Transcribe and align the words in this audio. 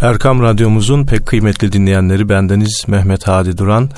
Erkam 0.00 0.42
Radyomuzun 0.42 1.04
pek 1.06 1.26
kıymetli 1.26 1.72
dinleyenleri 1.72 2.28
bendeniz 2.28 2.82
Mehmet 2.86 3.28
Hadi 3.28 3.58
Duran. 3.58 3.90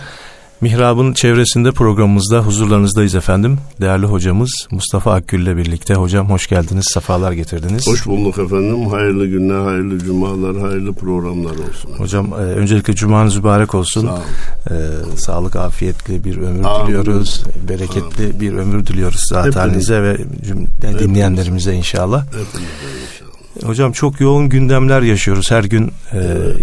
Mihrab'ın 0.60 1.12
çevresinde 1.12 1.72
programımızda 1.72 2.38
huzurlarınızdayız 2.40 3.14
efendim. 3.14 3.58
Değerli 3.80 4.06
hocamız 4.06 4.50
Mustafa 4.70 5.12
Akgül 5.14 5.42
ile 5.42 5.56
birlikte. 5.56 5.94
Hocam 5.94 6.30
hoş 6.30 6.46
geldiniz, 6.46 6.84
sefalar 6.94 7.32
getirdiniz. 7.32 7.86
Hoş 7.86 8.06
bulduk 8.06 8.38
efendim. 8.38 8.86
Hayırlı 8.86 9.26
günler, 9.26 9.60
hayırlı 9.60 9.98
cumalar, 9.98 10.56
hayırlı 10.56 10.92
programlar 10.92 11.50
olsun. 11.50 11.90
Hocam 11.98 12.32
e, 12.32 12.36
öncelikle 12.36 12.94
cumanız 12.94 13.36
mübarek 13.36 13.74
olsun. 13.74 14.06
Sağ 14.06 14.22
Ee, 14.70 15.16
sağlık, 15.16 15.56
afiyetli 15.56 16.24
bir 16.24 16.36
ömür 16.36 16.64
Amin. 16.64 16.86
diliyoruz. 16.86 17.44
Bereketli 17.68 18.24
Amin. 18.24 18.40
bir 18.40 18.52
ömür 18.52 18.86
diliyoruz 18.86 19.20
zateninize 19.28 20.02
ve 20.02 20.16
cümle, 20.46 20.98
dinleyenlerimize 20.98 21.74
inşallah. 21.74 22.24
İnşallah. 22.26 23.19
Hocam 23.64 23.92
çok 23.92 24.20
yoğun 24.20 24.48
gündemler 24.48 25.02
yaşıyoruz. 25.02 25.50
Her 25.50 25.64
gün 25.64 25.92
e, 26.12 26.18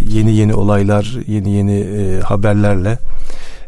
yeni 0.10 0.36
yeni 0.36 0.54
olaylar, 0.54 1.18
yeni 1.28 1.52
yeni 1.52 1.80
e, 1.80 2.20
haberlerle 2.20 2.98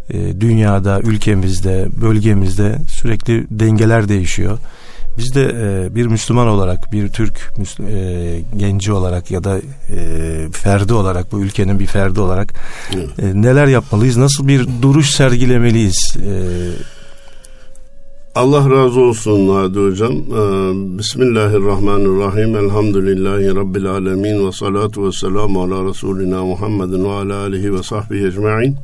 e, 0.10 0.42
dünyada, 0.42 1.00
ülkemizde, 1.00 1.88
bölgemizde 2.02 2.76
sürekli 2.90 3.46
dengeler 3.50 4.10
değişiyor. 4.10 4.58
Biz 5.18 5.36
de 5.36 5.44
e, 5.44 5.96
bir 5.96 6.06
Müslüman 6.06 6.48
olarak, 6.48 6.92
bir 6.92 7.10
Türk 7.10 7.54
e, 7.90 8.42
genci 8.58 8.92
olarak 8.92 9.32
ya 9.32 9.44
da 9.44 9.62
ferdi 10.52 10.94
olarak, 10.94 11.32
bu 11.32 11.42
ülkenin 11.42 11.80
bir 11.80 11.86
ferdi 11.86 12.20
olarak 12.20 12.54
neler 13.34 13.68
yapmalıyız? 13.68 14.18
Nasıl 14.18 14.48
bir 14.48 14.68
duruş 14.82 15.10
sergilemeliyiz? 15.10 16.18
Allah 18.36 18.70
razı 18.70 19.00
olsun 19.00 19.50
Hadi 19.50 19.80
Hocam. 19.80 20.14
Bismillahirrahmanirrahim. 20.98 22.56
Elhamdülillahi 22.56 23.56
Rabbil 23.56 23.86
alemin. 23.86 24.48
Ve 24.48 24.52
salatu 24.52 25.08
ve 25.08 25.12
selamu 25.12 25.62
ala 25.62 25.90
Resulina 25.90 26.46
Muhammedin 26.46 27.06
ve 27.06 27.10
ala 27.10 27.36
alihi 27.36 27.74
ve 27.74 27.84
sahbihi 27.84 28.28
ecma'in. 28.28 28.76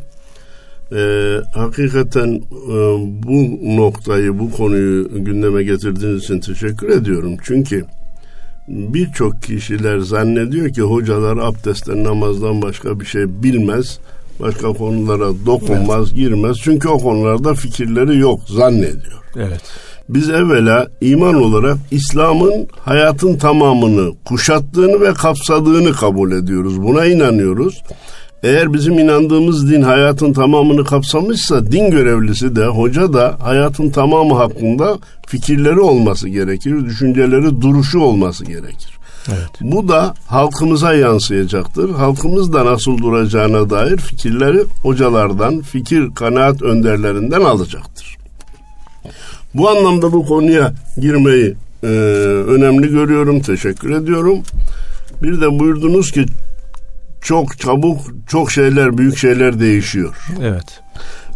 Ee, 0.91 1.37
hakikaten 1.53 2.41
e, 2.69 2.75
bu 3.23 3.59
noktayı, 3.77 4.39
bu 4.39 4.51
konuyu 4.51 5.07
gündeme 5.23 5.63
getirdiğiniz 5.63 6.23
için 6.23 6.39
teşekkür 6.39 6.89
ediyorum. 6.89 7.37
Çünkü 7.43 7.85
birçok 8.67 9.41
kişiler 9.41 9.99
zannediyor 9.99 10.69
ki 10.69 10.81
hocalar 10.81 11.37
abdestten, 11.37 12.03
namazdan 12.03 12.61
başka 12.61 12.99
bir 12.99 13.05
şey 13.05 13.43
bilmez. 13.43 13.99
Başka 14.39 14.73
konulara 14.73 15.45
dokunmaz, 15.45 16.07
evet. 16.07 16.15
girmez. 16.15 16.57
Çünkü 16.63 16.89
o 16.89 16.97
konularda 16.97 17.53
fikirleri 17.53 18.17
yok 18.17 18.39
zannediyor. 18.47 19.23
Evet. 19.35 19.61
Biz 20.09 20.29
evvela 20.29 20.87
iman 21.01 21.35
olarak 21.43 21.77
İslam'ın 21.91 22.67
hayatın 22.79 23.37
tamamını 23.37 24.13
kuşattığını 24.25 25.01
ve 25.01 25.13
kapsadığını 25.13 25.91
kabul 25.91 26.31
ediyoruz. 26.31 26.81
Buna 26.81 27.05
inanıyoruz. 27.05 27.83
Eğer 28.43 28.73
bizim 28.73 28.99
inandığımız 28.99 29.71
din 29.71 29.81
hayatın 29.81 30.33
tamamını 30.33 30.85
kapsamışsa 30.85 31.71
din 31.71 31.91
görevlisi 31.91 32.55
de 32.55 32.65
hoca 32.65 33.13
da 33.13 33.37
hayatın 33.41 33.89
tamamı 33.89 34.33
hakkında 34.33 34.97
fikirleri 35.27 35.79
olması 35.79 36.29
gerekir, 36.29 36.85
düşünceleri, 36.85 37.61
duruşu 37.61 37.99
olması 37.99 38.45
gerekir. 38.45 38.94
Evet. 39.29 39.49
Bu 39.61 39.87
da 39.87 40.13
halkımıza 40.27 40.93
yansıyacaktır. 40.93 41.89
Halkımız 41.89 42.53
da 42.53 42.65
nasıl 42.65 42.97
duracağına 42.97 43.69
dair 43.69 43.97
fikirleri 43.97 44.63
hocalardan, 44.81 45.61
fikir 45.61 46.15
kanaat 46.15 46.61
önderlerinden 46.61 47.41
alacaktır. 47.41 48.17
Bu 49.53 49.69
anlamda 49.69 50.11
bu 50.11 50.25
konuya 50.25 50.73
girmeyi 51.01 51.55
e, 51.83 51.87
önemli 52.47 52.89
görüyorum, 52.89 53.39
teşekkür 53.39 53.89
ediyorum. 53.89 54.39
Bir 55.23 55.41
de 55.41 55.59
buyurdunuz 55.59 56.11
ki 56.11 56.25
çok 57.21 57.59
çabuk 57.59 57.99
çok 58.27 58.51
şeyler 58.51 58.97
büyük 58.97 59.17
şeyler 59.17 59.59
değişiyor. 59.59 60.15
Evet. 60.41 60.81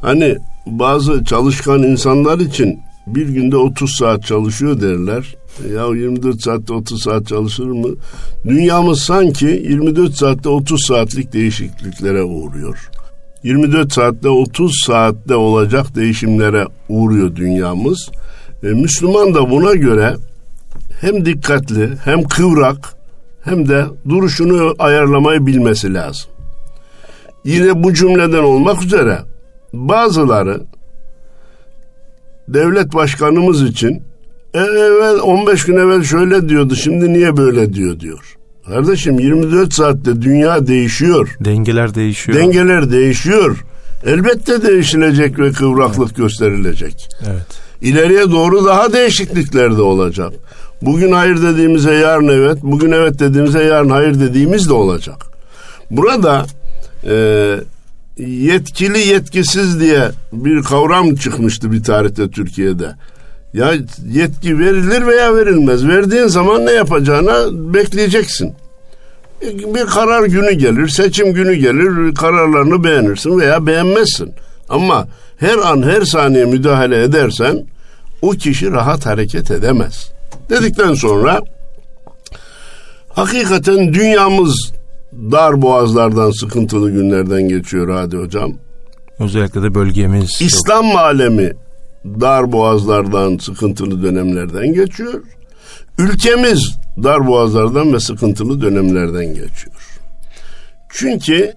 Hani 0.01 0.37
bazı 0.65 1.25
çalışkan 1.25 1.83
insanlar 1.83 2.39
için 2.39 2.79
bir 3.07 3.29
günde 3.29 3.57
30 3.57 3.95
saat 3.99 4.23
çalışıyor 4.23 4.81
derler. 4.81 5.35
Ya 5.73 5.85
24 5.95 6.41
saatte 6.41 6.73
30 6.73 7.03
saat 7.03 7.27
çalışır 7.27 7.65
mı? 7.65 7.87
Dünyamız 8.45 8.99
sanki 9.01 9.45
24 9.45 10.15
saatte 10.15 10.49
30 10.49 10.85
saatlik 10.85 11.33
değişikliklere 11.33 12.23
uğruyor. 12.23 12.89
24 13.43 13.93
saatte 13.93 14.29
30 14.29 14.71
saatte 14.85 15.35
olacak 15.35 15.95
değişimlere 15.95 16.65
uğruyor 16.89 17.35
dünyamız. 17.35 18.09
E, 18.63 18.67
Müslüman 18.67 19.33
da 19.33 19.49
buna 19.49 19.73
göre 19.73 20.15
hem 21.01 21.25
dikkatli 21.25 21.89
hem 22.03 22.23
kıvrak 22.23 22.93
hem 23.43 23.69
de 23.69 23.85
duruşunu 24.09 24.75
ayarlamayı 24.79 25.45
bilmesi 25.45 25.93
lazım. 25.93 26.29
Yine 27.43 27.83
bu 27.83 27.93
cümleden 27.93 28.43
olmak 28.43 28.83
üzere 28.83 29.19
bazıları 29.73 30.61
devlet 32.47 32.93
başkanımız 32.93 33.63
için 33.63 34.03
e, 34.53 34.59
evvel 34.59 35.19
15 35.21 35.65
gün 35.65 35.77
evvel 35.77 36.03
şöyle 36.03 36.49
diyordu 36.49 36.75
şimdi 36.75 37.13
niye 37.13 37.37
böyle 37.37 37.73
diyor 37.73 37.99
diyor. 37.99 38.35
Kardeşim 38.67 39.19
24 39.19 39.73
saatte 39.73 40.21
dünya 40.21 40.67
değişiyor. 40.67 41.35
Dengeler 41.39 41.95
değişiyor. 41.95 42.37
Dengeler 42.37 42.91
değişiyor. 42.91 43.65
Elbette 44.05 44.61
değişilecek 44.61 45.39
ve 45.39 45.51
kıvraklık 45.51 46.07
evet. 46.07 46.15
gösterilecek. 46.15 47.09
Evet. 47.27 47.45
İleriye 47.81 48.31
doğru 48.31 48.65
daha 48.65 48.93
değişiklikler 48.93 49.77
de 49.77 49.81
olacak. 49.81 50.33
Bugün 50.81 51.11
hayır 51.11 51.41
dediğimize 51.41 51.93
yarın 51.93 52.27
evet, 52.27 52.57
bugün 52.61 52.91
evet 52.91 53.19
dediğimize 53.19 53.63
yarın 53.63 53.89
hayır 53.89 54.19
dediğimiz 54.19 54.69
de 54.69 54.73
olacak. 54.73 55.25
Burada 55.91 56.45
e, 57.09 57.55
yetkili 58.17 58.99
yetkisiz 59.07 59.79
diye 59.79 60.11
bir 60.33 60.63
kavram 60.63 61.15
çıkmıştı 61.15 61.71
bir 61.71 61.83
tarihte 61.83 62.29
Türkiye'de. 62.29 62.95
Ya 63.53 63.73
yetki 64.11 64.59
verilir 64.59 65.07
veya 65.07 65.35
verilmez. 65.35 65.87
Verdiğin 65.87 66.27
zaman 66.27 66.65
ne 66.65 66.71
yapacağına 66.71 67.33
bekleyeceksin. 67.73 68.53
Bir 69.41 69.85
karar 69.85 70.23
günü 70.23 70.51
gelir, 70.51 70.87
seçim 70.87 71.33
günü 71.33 71.55
gelir, 71.55 72.15
kararlarını 72.15 72.83
beğenirsin 72.83 73.39
veya 73.39 73.65
beğenmezsin. 73.65 74.33
Ama 74.69 75.07
her 75.37 75.57
an 75.57 75.81
her 75.81 76.01
saniye 76.01 76.45
müdahale 76.45 77.03
edersen 77.03 77.65
o 78.21 78.29
kişi 78.29 78.71
rahat 78.71 79.05
hareket 79.05 79.51
edemez 79.51 80.11
dedikten 80.49 80.93
sonra 80.93 81.41
hakikaten 83.09 83.93
dünyamız 83.93 84.71
dar 85.13 85.61
boğazlardan 85.61 86.31
sıkıntılı 86.31 86.91
günlerden 86.91 87.49
geçiyor 87.49 87.89
hadi 87.95 88.17
hocam. 88.17 88.53
Özellikle 89.19 89.63
de 89.63 89.75
bölgemiz. 89.75 90.41
İslam 90.41 90.91
çok... 90.91 90.99
alemi 90.99 91.53
dar 92.05 92.51
boğazlardan 92.51 93.37
sıkıntılı 93.37 94.03
dönemlerden 94.03 94.73
geçiyor. 94.73 95.23
Ülkemiz 95.97 96.79
dar 97.03 97.27
boğazlardan 97.27 97.93
ve 97.93 97.99
sıkıntılı 97.99 98.61
dönemlerden 98.61 99.25
geçiyor. 99.25 99.99
Çünkü 100.89 101.53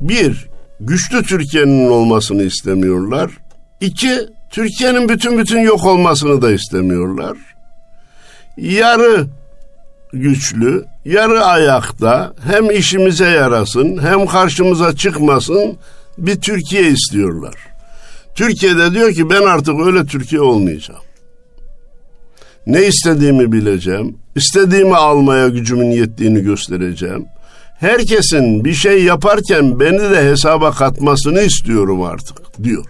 bir, 0.00 0.48
güçlü 0.80 1.22
Türkiye'nin 1.22 1.90
olmasını 1.90 2.42
istemiyorlar. 2.42 3.30
İki, 3.80 4.18
Türkiye'nin 4.50 5.08
bütün 5.08 5.38
bütün 5.38 5.60
yok 5.60 5.86
olmasını 5.86 6.42
da 6.42 6.52
istemiyorlar. 6.52 7.36
Yarı 8.56 9.26
güçlü, 10.12 10.84
yarı 11.04 11.44
ayakta 11.44 12.32
hem 12.44 12.70
işimize 12.70 13.28
yarasın 13.28 13.98
hem 14.02 14.26
karşımıza 14.26 14.96
çıkmasın 14.96 15.78
bir 16.18 16.40
Türkiye 16.40 16.90
istiyorlar. 16.90 17.54
Türkiye'de 18.34 18.92
diyor 18.92 19.12
ki 19.12 19.30
ben 19.30 19.42
artık 19.42 19.86
öyle 19.86 20.06
Türkiye 20.06 20.40
olmayacağım. 20.40 21.00
Ne 22.66 22.86
istediğimi 22.86 23.52
bileceğim, 23.52 24.16
istediğimi 24.36 24.96
almaya 24.96 25.48
gücümün 25.48 25.90
yettiğini 25.90 26.40
göstereceğim. 26.42 27.26
Herkesin 27.78 28.64
bir 28.64 28.74
şey 28.74 29.04
yaparken 29.04 29.80
beni 29.80 30.00
de 30.00 30.30
hesaba 30.30 30.70
katmasını 30.70 31.40
istiyorum 31.40 32.02
artık 32.02 32.64
diyor. 32.64 32.86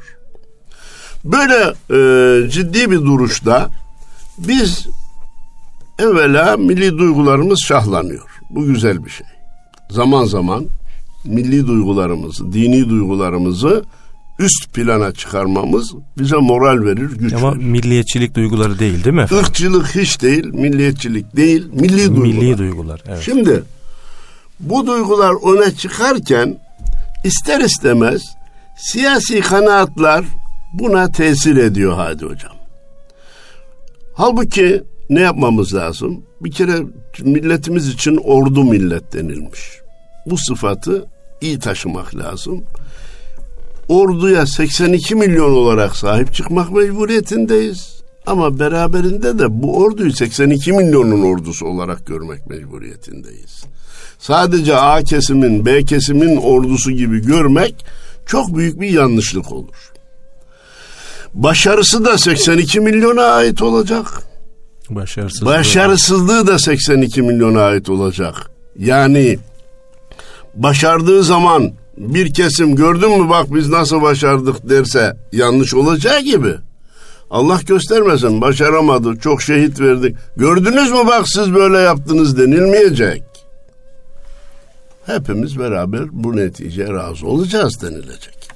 Böyle 1.24 1.74
e, 1.90 2.50
ciddi 2.50 2.90
bir 2.90 2.98
duruşta 2.98 3.68
biz 4.38 4.86
evvela 5.98 6.56
milli 6.56 6.98
duygularımız 6.98 7.60
şahlanıyor. 7.60 8.28
Bu 8.50 8.66
güzel 8.66 9.04
bir 9.04 9.10
şey. 9.10 9.26
Zaman 9.90 10.24
zaman 10.24 10.66
milli 11.24 11.66
duygularımızı, 11.66 12.52
dini 12.52 12.88
duygularımızı 12.88 13.84
üst 14.38 14.72
plana 14.72 15.12
çıkarmamız 15.12 15.92
bize 16.18 16.36
moral 16.36 16.84
verir, 16.84 17.10
güç 17.18 17.32
Ama 17.32 17.52
verir. 17.52 17.64
milliyetçilik 17.64 18.34
duyguları 18.34 18.78
değil 18.78 19.04
değil 19.04 19.16
mi 19.16 19.22
efendim? 19.22 19.44
Irkçılık 19.46 19.86
hiç 19.94 20.22
değil, 20.22 20.44
milliyetçilik 20.44 21.36
değil, 21.36 21.66
milli 21.72 21.98
duygular. 21.98 22.26
Milli 22.26 22.58
duygular, 22.58 23.02
evet. 23.08 23.22
Şimdi 23.22 23.62
bu 24.60 24.86
duygular 24.86 25.54
öne 25.54 25.74
çıkarken 25.74 26.58
ister 27.24 27.60
istemez 27.60 28.22
siyasi 28.76 29.40
kanaatlar 29.40 30.24
buna 30.72 31.12
tesir 31.12 31.56
ediyor 31.56 31.92
Hadi 31.96 32.24
Hocam. 32.24 32.52
Halbuki 34.14 34.82
ne 35.10 35.20
yapmamız 35.20 35.74
lazım? 35.74 36.22
Bir 36.40 36.50
kere 36.50 36.76
milletimiz 37.22 37.88
için 37.88 38.16
ordu 38.16 38.64
millet 38.64 39.12
denilmiş. 39.12 39.60
Bu 40.26 40.36
sıfatı 40.38 41.06
iyi 41.40 41.58
taşımak 41.58 42.16
lazım. 42.16 42.64
Orduya 43.92 44.46
82 44.46 45.14
milyon 45.14 45.52
olarak 45.52 45.96
sahip 45.96 46.34
çıkmak 46.34 46.70
mecburiyetindeyiz. 46.70 48.02
Ama 48.26 48.58
beraberinde 48.58 49.38
de 49.38 49.62
bu 49.62 49.76
orduyu 49.76 50.12
82 50.12 50.72
milyonun 50.72 51.22
ordusu 51.22 51.66
olarak 51.66 52.06
görmek 52.06 52.46
mecburiyetindeyiz. 52.46 53.64
Sadece 54.18 54.76
A 54.76 55.02
kesimin, 55.02 55.66
B 55.66 55.84
kesimin 55.84 56.36
ordusu 56.36 56.90
gibi 56.90 57.26
görmek 57.26 57.84
çok 58.26 58.56
büyük 58.56 58.80
bir 58.80 58.90
yanlışlık 58.90 59.52
olur. 59.52 59.92
Başarısı 61.34 62.04
da 62.04 62.18
82 62.18 62.80
milyona 62.80 63.24
ait 63.24 63.62
olacak. 63.62 64.06
Başarısızlığı, 64.90 65.46
Başarısızlığı 65.46 66.46
da 66.46 66.58
82 66.58 67.22
milyona 67.22 67.62
ait 67.62 67.88
olacak. 67.88 68.50
Yani 68.78 69.38
başardığı 70.54 71.22
zaman 71.22 71.72
bir 71.96 72.34
kesim 72.34 72.76
gördün 72.76 73.22
mü 73.22 73.28
bak 73.28 73.54
biz 73.54 73.68
nasıl 73.68 74.02
başardık 74.02 74.70
derse 74.70 75.16
yanlış 75.32 75.74
olacağı 75.74 76.20
gibi. 76.20 76.54
Allah 77.30 77.60
göstermesin 77.66 78.40
başaramadı 78.40 79.16
çok 79.18 79.42
şehit 79.42 79.80
verdik. 79.80 80.16
Gördünüz 80.36 80.90
mü 80.90 81.06
bak 81.06 81.28
siz 81.28 81.54
böyle 81.54 81.78
yaptınız 81.78 82.38
denilmeyecek. 82.38 83.22
Hepimiz 85.06 85.58
beraber 85.58 86.02
bu 86.12 86.36
neticeye 86.36 86.88
razı 86.92 87.26
olacağız 87.26 87.82
denilecek. 87.82 88.48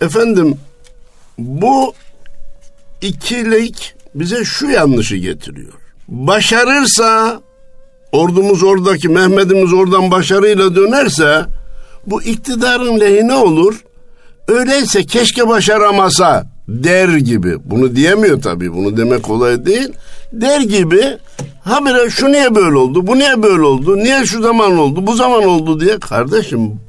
Efendim 0.00 0.56
bu 1.38 1.94
ikilik 3.00 3.94
bize 4.14 4.44
şu 4.44 4.66
yanlışı 4.66 5.16
getiriyor. 5.16 5.72
Başarırsa 6.08 7.40
ordumuz 8.12 8.62
oradaki 8.62 9.08
Mehmet'imiz 9.08 9.72
oradan 9.72 10.10
başarıyla 10.10 10.74
dönerse 10.74 11.46
bu 12.06 12.22
iktidarın 12.22 13.00
lehine 13.00 13.34
olur. 13.34 13.84
Öyleyse 14.48 15.04
keşke 15.04 15.48
başaramasa 15.48 16.46
der 16.68 17.08
gibi. 17.08 17.56
Bunu 17.64 17.96
diyemiyor 17.96 18.42
tabii. 18.42 18.72
Bunu 18.72 18.96
demek 18.96 19.22
kolay 19.22 19.66
değil. 19.66 19.92
Der 20.32 20.60
gibi 20.60 21.18
habire 21.64 22.10
şu 22.10 22.32
niye 22.32 22.54
böyle 22.54 22.76
oldu? 22.76 23.06
Bu 23.06 23.18
niye 23.18 23.42
böyle 23.42 23.62
oldu? 23.62 23.96
Niye 23.96 24.26
şu 24.26 24.42
zaman 24.42 24.78
oldu? 24.78 25.06
Bu 25.06 25.14
zaman 25.14 25.44
oldu 25.44 25.80
diye 25.80 25.98
kardeşim 25.98 26.80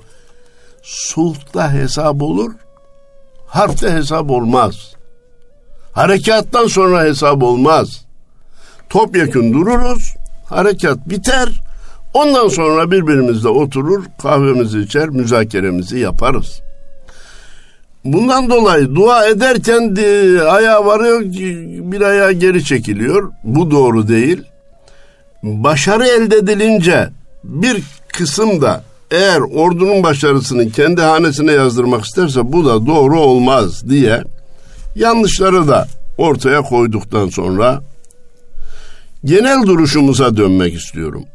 sulhta 0.84 1.74
hesap 1.74 2.22
olur. 2.22 2.52
Harpte 3.48 3.92
hesap 3.92 4.32
olmaz. 4.32 4.94
Harekattan 5.92 6.68
sonra 6.68 7.04
hesap 7.04 7.44
olmaz. 7.44 8.06
Topyekun 8.90 9.54
dururuz. 9.54 10.14
Harekat 10.46 11.10
biter. 11.10 11.50
Ondan 12.14 12.48
sonra 12.48 12.92
birbirimizle 12.92 13.50
oturur, 13.50 14.04
kahvemizi 14.22 14.80
içer, 14.80 15.10
müzakeremizi 15.10 16.00
yaparız. 16.00 16.62
Bundan 18.06 18.50
dolayı 18.50 18.96
dua 18.96 19.28
ederken 19.28 19.96
de 19.96 20.38
ayağa 20.44 20.86
varıyor, 20.86 21.22
bir 21.92 22.02
ayağa 22.02 22.32
geri 22.32 22.66
çekiliyor. 22.66 23.32
Bu 23.44 23.72
doğru 23.72 24.08
değil. 24.08 24.42
Başarı 25.44 26.08
elde 26.08 26.36
edilince 26.36 27.10
bir 27.44 27.84
kısım 28.14 28.62
da 28.62 28.84
eğer 29.12 29.40
ordunun 29.40 30.04
başarısını 30.04 30.72
kendi 30.72 31.02
hanesine 31.02 31.52
yazdırmak 31.52 32.06
isterse 32.06 32.54
bu 32.54 32.66
da 32.66 32.86
doğru 32.86 33.20
olmaz 33.20 33.90
diye 33.90 34.24
yanlışları 34.96 35.68
da 35.68 35.88
ortaya 36.18 36.62
koyduktan 36.62 37.30
sonra 37.30 37.82
genel 39.26 39.64
duruşumuza 39.64 40.38
dönmek 40.38 40.74
istiyorum. 40.74 41.26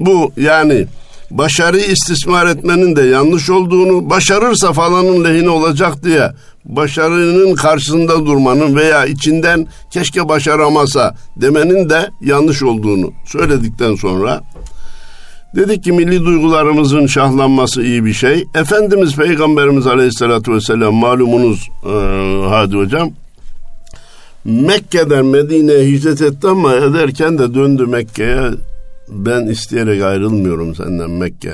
Bu 0.00 0.32
yani 0.36 0.86
başarıyı 1.30 1.84
istismar 1.84 2.46
etmenin 2.46 2.96
de 2.96 3.02
yanlış 3.02 3.50
olduğunu, 3.50 4.10
başarırsa 4.10 4.72
falanın 4.72 5.24
lehine 5.24 5.50
olacak 5.50 6.04
diye 6.04 6.30
başarının 6.64 7.54
karşısında 7.54 8.26
durmanın 8.26 8.76
veya 8.76 9.06
içinden 9.06 9.66
keşke 9.90 10.28
başaramasa 10.28 11.14
demenin 11.36 11.90
de 11.90 12.10
yanlış 12.20 12.62
olduğunu 12.62 13.12
söyledikten 13.26 13.94
sonra 13.94 14.40
dedik 15.56 15.84
ki 15.84 15.92
milli 15.92 16.24
duygularımızın 16.24 17.06
şahlanması 17.06 17.82
iyi 17.82 18.04
bir 18.04 18.12
şey. 18.12 18.44
Efendimiz 18.54 19.16
Peygamberimiz 19.16 19.86
Aleyhisselatü 19.86 20.52
Vesselam 20.52 20.94
malumunuz 20.94 21.68
e, 21.84 21.92
Hadi 22.48 22.76
Hocam 22.76 23.10
Mekke'den 24.44 25.26
Medine'ye 25.26 25.86
hicret 25.86 26.22
etti 26.22 26.46
ama 26.46 26.74
ederken 26.74 27.38
de 27.38 27.54
döndü 27.54 27.86
Mekke'ye 27.86 28.50
ben 29.10 29.46
isteyerek 29.46 30.02
ayrılmıyorum 30.02 30.74
senden 30.74 31.10
Mekke. 31.10 31.52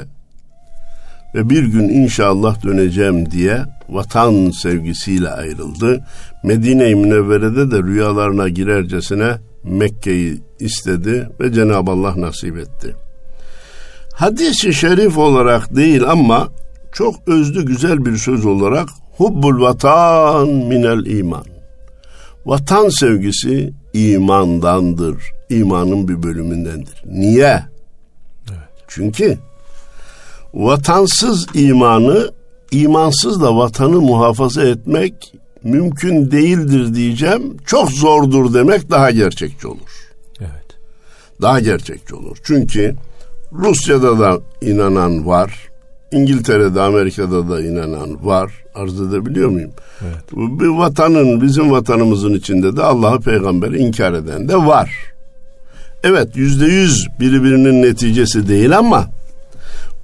Ve 1.34 1.50
bir 1.50 1.64
gün 1.64 1.88
inşallah 1.88 2.62
döneceğim 2.64 3.30
diye 3.30 3.64
vatan 3.88 4.50
sevgisiyle 4.50 5.28
ayrıldı. 5.28 6.04
Medine-i 6.44 6.94
Münevvere'de 6.94 7.70
de 7.70 7.82
rüyalarına 7.82 8.48
girercesine 8.48 9.36
Mekke'yi 9.64 10.40
istedi 10.60 11.28
ve 11.40 11.52
Cenab-ı 11.52 11.90
Allah 11.90 12.20
nasip 12.20 12.56
etti. 12.58 12.94
Hadis-i 14.12 14.74
şerif 14.74 15.18
olarak 15.18 15.76
değil 15.76 16.04
ama 16.04 16.48
çok 16.92 17.28
özlü 17.28 17.66
güzel 17.66 18.04
bir 18.04 18.16
söz 18.16 18.46
olarak 18.46 18.88
hubbul 19.16 19.60
vatan 19.60 20.48
minel 20.48 21.06
iman. 21.06 21.44
Vatan 22.46 22.88
sevgisi 22.88 23.72
imandandır. 23.96 25.32
İmanın 25.50 26.08
bir 26.08 26.22
bölümündendir. 26.22 27.02
Niye? 27.06 27.62
Evet. 28.48 28.68
Çünkü 28.88 29.38
vatansız 30.54 31.46
imanı 31.54 32.30
imansız 32.70 33.40
da 33.42 33.56
vatanı 33.56 34.00
muhafaza 34.00 34.62
etmek 34.62 35.34
mümkün 35.62 36.30
değildir 36.30 36.94
diyeceğim. 36.94 37.56
Çok 37.66 37.90
zordur 37.90 38.54
demek 38.54 38.90
daha 38.90 39.10
gerçekçi 39.10 39.68
olur. 39.68 40.10
Evet. 40.40 40.76
Daha 41.42 41.60
gerçekçi 41.60 42.14
olur. 42.14 42.38
Çünkü 42.44 42.94
Rusya'da 43.52 44.18
da 44.18 44.40
inanan 44.60 45.26
var. 45.26 45.68
İngiltere'de, 46.12 46.80
Amerika'da 46.80 47.48
da 47.48 47.62
inanan 47.62 48.26
var. 48.26 48.52
Arz 48.74 49.00
edebiliyor 49.00 49.48
muyum? 49.48 49.70
Evet. 50.02 50.32
Bir 50.32 50.66
vatanın, 50.66 51.42
bizim 51.42 51.70
vatanımızın 51.70 52.34
içinde 52.34 52.76
de 52.76 52.82
Allah'ı 52.82 53.20
peygamberi 53.20 53.78
inkar 53.78 54.12
eden 54.12 54.48
de 54.48 54.56
var. 54.56 54.90
Evet 56.04 56.36
yüzde 56.36 56.66
yüz 56.66 57.06
birbirinin 57.20 57.82
neticesi 57.82 58.48
değil 58.48 58.78
ama 58.78 59.06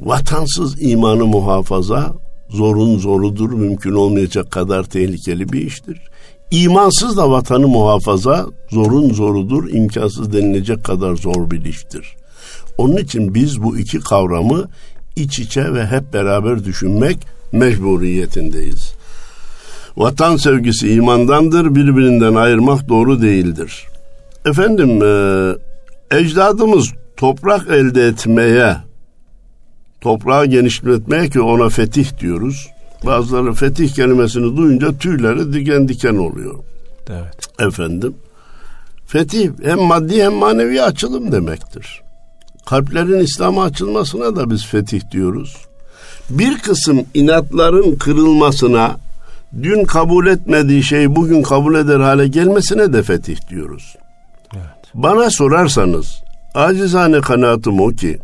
vatansız 0.00 0.82
imanı 0.82 1.26
muhafaza 1.26 2.12
zorun 2.48 2.98
zorudur, 2.98 3.52
mümkün 3.52 3.92
olmayacak 3.92 4.50
kadar 4.50 4.84
tehlikeli 4.84 5.52
bir 5.52 5.60
iştir. 5.60 6.00
İmansız 6.50 7.16
da 7.16 7.30
vatanı 7.30 7.68
muhafaza 7.68 8.46
zorun 8.70 9.12
zorudur, 9.12 9.68
imkansız 9.68 10.32
denilecek 10.32 10.84
kadar 10.84 11.16
zor 11.16 11.50
bir 11.50 11.64
iştir. 11.64 12.16
Onun 12.78 12.96
için 12.96 13.34
biz 13.34 13.62
bu 13.62 13.78
iki 13.78 14.00
kavramı 14.00 14.68
iç 15.16 15.38
içe 15.38 15.74
ve 15.74 15.86
hep 15.86 16.12
beraber 16.12 16.64
düşünmek 16.64 17.18
mecburiyetindeyiz. 17.52 18.94
Vatan 19.96 20.36
sevgisi 20.36 20.92
imandandır, 20.92 21.74
birbirinden 21.74 22.34
ayırmak 22.34 22.88
doğru 22.88 23.22
değildir. 23.22 23.86
Efendim, 24.46 25.02
e, 25.02 26.16
ecdadımız 26.18 26.92
toprak 27.16 27.70
elde 27.70 28.06
etmeye, 28.06 28.76
toprağı 30.00 30.46
genişletmeye 30.46 31.28
ki 31.28 31.40
ona 31.40 31.68
fetih 31.68 32.18
diyoruz. 32.18 32.68
Bazıları 33.06 33.52
fetih 33.52 33.94
kelimesini 33.94 34.56
duyunca 34.56 34.98
tüyleri 34.98 35.52
diken 35.52 35.88
diken 35.88 36.14
oluyor. 36.14 36.54
Evet. 37.10 37.68
Efendim, 37.68 38.14
fetih 39.06 39.50
hem 39.62 39.80
maddi 39.80 40.22
hem 40.22 40.32
manevi 40.32 40.82
açılım 40.82 41.32
demektir 41.32 42.01
kalplerin 42.66 43.20
İslam'a 43.20 43.64
açılmasına 43.64 44.36
da 44.36 44.50
biz 44.50 44.66
fetih 44.66 45.10
diyoruz. 45.10 45.56
Bir 46.30 46.58
kısım 46.58 47.06
inatların 47.14 47.96
kırılmasına, 47.96 48.96
dün 49.62 49.84
kabul 49.84 50.26
etmediği 50.26 50.82
şeyi 50.82 51.16
bugün 51.16 51.42
kabul 51.42 51.74
eder 51.74 52.00
hale 52.00 52.28
gelmesine 52.28 52.92
de 52.92 53.02
fetih 53.02 53.48
diyoruz. 53.48 53.96
Evet. 54.54 54.64
Bana 54.94 55.30
sorarsanız 55.30 56.22
acizane 56.54 57.20
kanaatim 57.20 57.80
o 57.80 57.88
ki 57.88 58.18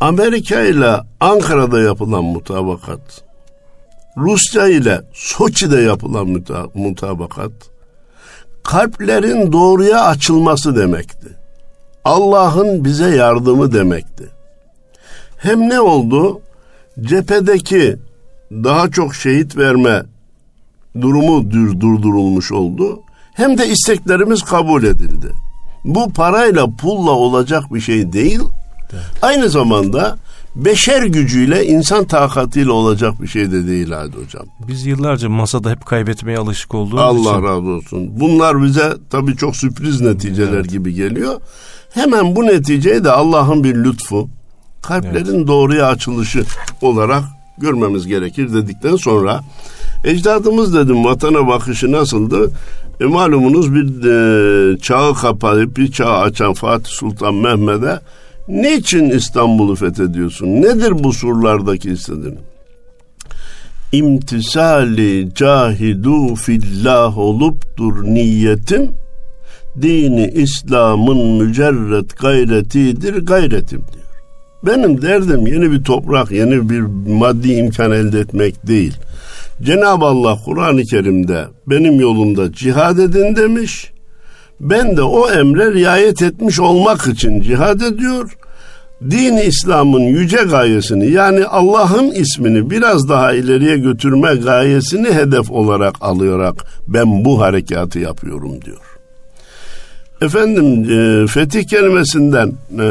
Amerika 0.00 0.60
ile 0.60 1.00
Ankara'da 1.20 1.80
yapılan 1.80 2.24
mutabakat, 2.24 3.22
Rusya 4.16 4.68
ile 4.68 5.00
Soçi'de 5.12 5.80
yapılan 5.80 6.42
mutabakat, 6.74 7.52
kalplerin 8.62 9.52
doğruya 9.52 10.04
açılması 10.04 10.76
demekti. 10.76 11.31
Allah'ın 12.04 12.84
bize 12.84 13.16
yardımı 13.16 13.72
demekti. 13.72 14.28
Hem 15.36 15.60
ne 15.60 15.80
oldu? 15.80 16.40
Cephedeki 17.00 17.96
daha 18.52 18.90
çok 18.90 19.14
şehit 19.14 19.56
verme 19.56 20.02
durumu 21.00 21.50
durdurulmuş 21.80 22.52
oldu. 22.52 23.00
Hem 23.34 23.58
de 23.58 23.68
isteklerimiz 23.68 24.42
kabul 24.42 24.84
edildi. 24.84 25.32
Bu 25.84 26.12
parayla 26.12 26.66
pulla 26.76 27.10
olacak 27.10 27.74
bir 27.74 27.80
şey 27.80 28.12
değil. 28.12 28.40
Evet. 28.92 29.02
Aynı 29.22 29.48
zamanda 29.48 30.18
beşer 30.54 31.02
gücüyle 31.02 31.66
insan 31.66 32.04
takatiyle 32.04 32.70
olacak 32.70 33.22
bir 33.22 33.26
şey 33.26 33.52
de 33.52 33.66
değil 33.66 33.90
hadi 33.90 34.16
hocam. 34.16 34.46
Biz 34.68 34.86
yıllarca 34.86 35.28
masada 35.28 35.70
hep 35.70 35.86
kaybetmeye 35.86 36.38
alışık 36.38 36.74
olduğumuz 36.74 37.02
Allah 37.02 37.32
için. 37.32 37.42
razı 37.42 37.68
olsun. 37.68 38.20
Bunlar 38.20 38.62
bize 38.62 38.92
tabii 39.10 39.36
çok 39.36 39.56
sürpriz 39.56 40.00
neticeler 40.00 40.52
evet. 40.52 40.70
gibi 40.70 40.94
geliyor. 40.94 41.40
Hemen 41.94 42.36
bu 42.36 42.46
neticeyi 42.46 43.04
de 43.04 43.10
Allah'ın 43.10 43.64
bir 43.64 43.74
lütfu, 43.74 44.28
kalplerin 44.82 45.36
evet. 45.38 45.46
doğruya 45.46 45.86
açılışı 45.86 46.44
olarak 46.82 47.22
görmemiz 47.58 48.06
gerekir 48.06 48.54
dedikten 48.54 48.96
sonra 48.96 49.40
ecdadımız 50.04 50.74
dedim 50.74 51.04
vatana 51.04 51.46
bakışı 51.46 51.92
nasıldı? 51.92 52.50
E, 53.00 53.04
malumunuz 53.04 53.74
bir 53.74 54.04
e, 54.04 54.78
çağı 54.78 55.14
kapayıp 55.14 55.76
bir 55.76 55.92
çağı 55.92 56.18
açan 56.18 56.54
Fatih 56.54 56.90
Sultan 56.90 57.34
Mehmet'e 57.34 58.00
niçin 58.48 59.10
İstanbul'u 59.10 59.74
fethediyorsun? 59.76 60.46
Nedir 60.46 61.04
bu 61.04 61.12
surlardaki 61.12 61.90
istediğin? 61.90 62.38
İmtisali 63.92 65.34
cahidu 65.34 66.34
fillah 66.34 67.18
oluptur 67.18 68.04
niyetim 68.04 69.01
dini 69.82 70.30
İslam'ın 70.34 71.42
mücerret 71.42 72.18
gayretidir 72.18 73.26
gayretim 73.26 73.84
diyor. 73.92 74.02
Benim 74.66 75.02
derdim 75.02 75.46
yeni 75.46 75.72
bir 75.72 75.84
toprak, 75.84 76.30
yeni 76.30 76.70
bir 76.70 76.80
maddi 77.06 77.52
imkan 77.52 77.92
elde 77.92 78.20
etmek 78.20 78.66
değil. 78.66 78.96
Cenab-ı 79.62 80.04
Allah 80.04 80.38
Kur'an-ı 80.44 80.82
Kerim'de 80.82 81.44
benim 81.66 82.00
yolumda 82.00 82.52
cihad 82.52 82.98
edin 82.98 83.36
demiş. 83.36 83.92
Ben 84.60 84.96
de 84.96 85.02
o 85.02 85.30
emre 85.30 85.74
riayet 85.74 86.22
etmiş 86.22 86.60
olmak 86.60 87.06
için 87.06 87.40
cihad 87.40 87.80
ediyor. 87.80 88.36
Din 89.10 89.36
İslam'ın 89.36 90.00
yüce 90.00 90.42
gayesini 90.50 91.10
yani 91.10 91.44
Allah'ın 91.44 92.10
ismini 92.10 92.70
biraz 92.70 93.08
daha 93.08 93.32
ileriye 93.32 93.78
götürme 93.78 94.34
gayesini 94.34 95.12
hedef 95.12 95.50
olarak 95.50 95.94
alarak 96.00 96.54
ben 96.88 97.24
bu 97.24 97.40
harekatı 97.40 97.98
yapıyorum 97.98 98.62
diyor. 98.62 98.91
Efendim 100.22 100.84
e, 100.90 101.26
fetih 101.26 101.64
kelimesinden 101.64 102.52
e, 102.78 102.84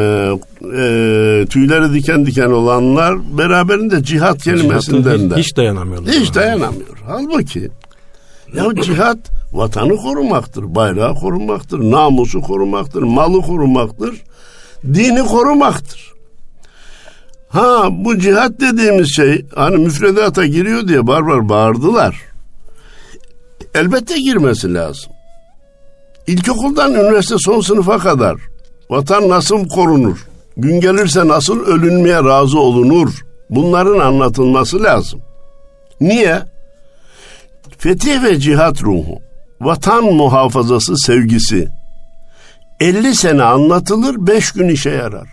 e, 0.64 1.46
tüyleri 1.46 1.94
diken 1.94 2.26
diken 2.26 2.52
olanlar 2.52 3.38
beraberinde 3.38 4.04
cihat 4.04 4.44
kelimesinden 4.44 5.18
hiç, 5.18 5.32
de. 5.32 5.36
Hiç 5.36 5.58
dayanamıyorlar. 5.58 6.14
Hiç 6.14 6.36
dayanamıyor. 6.36 6.98
Halbuki 7.08 7.70
ya 8.56 8.66
cihat 8.84 9.18
vatanı 9.54 9.96
korumaktır, 9.96 10.76
bayrağı 10.76 11.16
korumaktır, 11.16 11.80
namusu 11.80 12.42
korumaktır, 12.42 13.02
malı 13.02 13.42
korumaktır, 13.42 14.24
dini 14.84 15.26
korumaktır. 15.26 16.12
Ha 17.50 17.88
bu 17.92 18.20
cihat 18.20 18.62
dediğimiz 18.62 19.16
şey 19.16 19.46
hani 19.56 19.78
müfredata 19.78 20.46
giriyor 20.46 20.88
diye 20.88 21.08
barbar 21.08 21.50
bağırdılar. 21.50 22.16
Elbette 23.76 24.20
girmesi 24.20 24.74
lazım. 24.74 25.12
İlkokuldan 26.28 26.94
üniversite 26.94 27.36
son 27.40 27.62
sınıfa 27.62 27.98
kadar 27.98 28.36
vatan 28.90 29.30
nasıl 29.30 29.68
korunur? 29.68 30.28
Gün 30.58 30.80
gelirse 30.80 31.28
nasıl 31.28 31.66
ölünmeye 31.66 32.24
razı 32.24 32.60
olunur? 32.60 33.10
Bunların 33.50 34.00
anlatılması 34.00 34.84
lazım. 34.84 35.22
Niye? 36.02 36.40
Fetih 37.78 38.24
ve 38.24 38.40
cihat 38.40 38.84
ruhu, 38.84 39.22
vatan 39.62 40.04
muhafazası 40.04 40.98
sevgisi 40.98 41.70
50 42.80 43.16
sene 43.16 43.44
anlatılır, 43.44 44.16
5 44.28 44.52
gün 44.52 44.70
işe 44.70 44.90
yarar. 44.90 45.28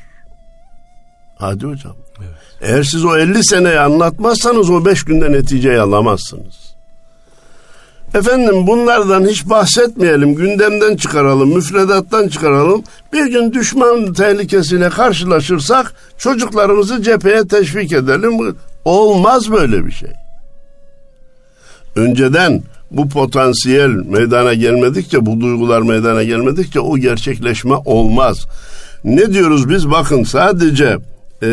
Hadi 1.38 1.66
hocam. 1.66 1.96
Evet. 2.18 2.30
Eğer 2.60 2.82
siz 2.82 3.04
o 3.04 3.16
50 3.16 3.44
seneyi 3.44 3.78
anlatmazsanız 3.80 4.70
o 4.70 4.84
5 4.84 5.04
günde 5.04 5.32
neticeyi 5.32 5.80
alamazsınız. 5.80 6.67
Efendim 8.14 8.66
bunlardan 8.66 9.26
hiç 9.26 9.48
bahsetmeyelim, 9.48 10.34
gündemden 10.34 10.96
çıkaralım, 10.96 11.54
müfredattan 11.54 12.28
çıkaralım. 12.28 12.84
Bir 13.12 13.26
gün 13.26 13.52
düşman 13.52 14.12
tehlikesiyle 14.12 14.88
karşılaşırsak 14.88 15.92
çocuklarımızı 16.18 17.02
cepheye 17.02 17.48
teşvik 17.48 17.92
edelim. 17.92 18.56
Olmaz 18.84 19.50
böyle 19.50 19.86
bir 19.86 19.92
şey. 19.92 20.10
Önceden 21.96 22.62
bu 22.90 23.08
potansiyel 23.08 23.88
meydana 23.88 24.54
gelmedikçe, 24.54 25.26
bu 25.26 25.40
duygular 25.40 25.82
meydana 25.82 26.22
gelmedikçe 26.22 26.80
o 26.80 26.98
gerçekleşme 26.98 27.74
olmaz. 27.74 28.46
Ne 29.04 29.32
diyoruz 29.32 29.68
biz? 29.68 29.90
Bakın 29.90 30.24
sadece 30.24 30.96
e, 31.42 31.50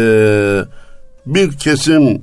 bir 1.26 1.52
kesim 1.52 2.22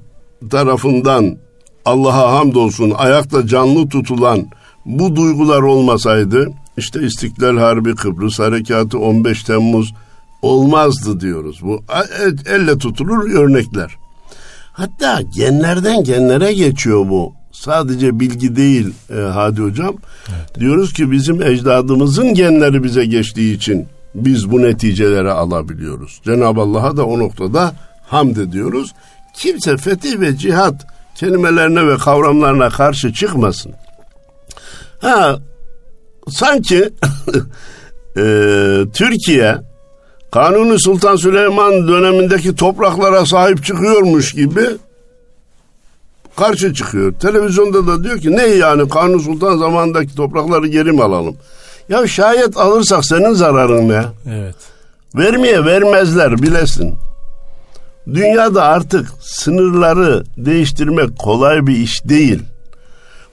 tarafından 0.50 1.36
Allah'a 1.84 2.32
hamdolsun 2.32 2.90
ayakta 2.90 3.46
canlı 3.46 3.88
tutulan 3.88 4.46
bu 4.86 5.16
duygular 5.16 5.62
olmasaydı 5.62 6.48
işte 6.76 7.02
İstiklal 7.02 7.56
Harbi 7.56 7.94
Kıbrıs 7.94 8.38
Harekatı 8.38 8.98
15 8.98 9.42
Temmuz 9.42 9.94
olmazdı 10.42 11.20
diyoruz. 11.20 11.60
Bu 11.62 11.82
elle 12.46 12.78
tutulur 12.78 13.30
örnekler. 13.30 13.96
Hatta 14.72 15.20
genlerden 15.36 16.04
genlere 16.04 16.52
geçiyor 16.52 17.08
bu. 17.08 17.32
Sadece 17.52 18.20
bilgi 18.20 18.56
değil 18.56 18.94
e, 19.10 19.14
Hadi 19.14 19.62
Hocam. 19.62 19.94
Evet. 20.28 20.60
Diyoruz 20.60 20.92
ki 20.92 21.10
bizim 21.10 21.42
ecdadımızın 21.42 22.34
genleri 22.34 22.84
bize 22.84 23.04
geçtiği 23.04 23.56
için 23.56 23.86
biz 24.14 24.50
bu 24.50 24.62
neticeleri 24.62 25.30
alabiliyoruz. 25.30 26.20
Cenab-ı 26.24 26.60
Allah'a 26.60 26.96
da 26.96 27.06
o 27.06 27.18
noktada 27.18 27.74
hamd 28.06 28.36
ediyoruz. 28.36 28.94
Kimse 29.34 29.76
fetih 29.76 30.20
ve 30.20 30.36
cihat 30.36 30.86
kelimelerine 31.14 31.86
ve 31.86 31.96
kavramlarına 31.96 32.68
karşı 32.68 33.12
çıkmasın. 33.12 33.72
Ha 35.00 35.38
sanki 36.28 36.76
e, 38.16 38.24
Türkiye 38.94 39.58
Kanuni 40.32 40.80
Sultan 40.80 41.16
Süleyman 41.16 41.88
dönemindeki 41.88 42.56
topraklara 42.56 43.26
sahip 43.26 43.64
çıkıyormuş 43.64 44.32
gibi 44.32 44.66
karşı 46.36 46.74
çıkıyor. 46.74 47.12
Televizyonda 47.12 47.86
da 47.86 48.04
diyor 48.04 48.18
ki 48.18 48.36
ne 48.36 48.42
yani 48.42 48.88
Kanuni 48.88 49.22
Sultan 49.22 49.56
zamanındaki 49.56 50.14
toprakları 50.16 50.66
geri 50.66 50.92
mi 50.92 51.02
alalım? 51.02 51.36
Ya 51.88 52.06
şayet 52.06 52.56
alırsak 52.56 53.04
senin 53.04 53.32
zararın 53.32 53.88
ne? 53.88 54.02
Evet. 54.30 54.56
Vermeye 55.14 55.64
vermezler 55.64 56.42
bilesin. 56.42 56.94
Dünyada 58.06 58.62
artık 58.62 59.08
sınırları 59.20 60.24
değiştirmek 60.36 61.18
kolay 61.18 61.66
bir 61.66 61.76
iş 61.76 62.04
değil. 62.04 62.42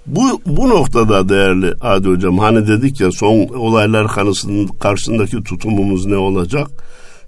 Bu, 0.06 0.42
bu 0.46 0.70
noktada 0.70 1.30
değerli 1.30 1.74
Adi 1.82 2.08
Hocam 2.08 2.38
hani 2.38 2.68
dedik 2.68 3.02
ya 3.02 3.12
son 3.12 3.48
olaylar 3.48 4.08
karşısındaki 4.80 5.44
tutumumuz 5.44 6.06
ne 6.06 6.18
olacak? 6.18 6.68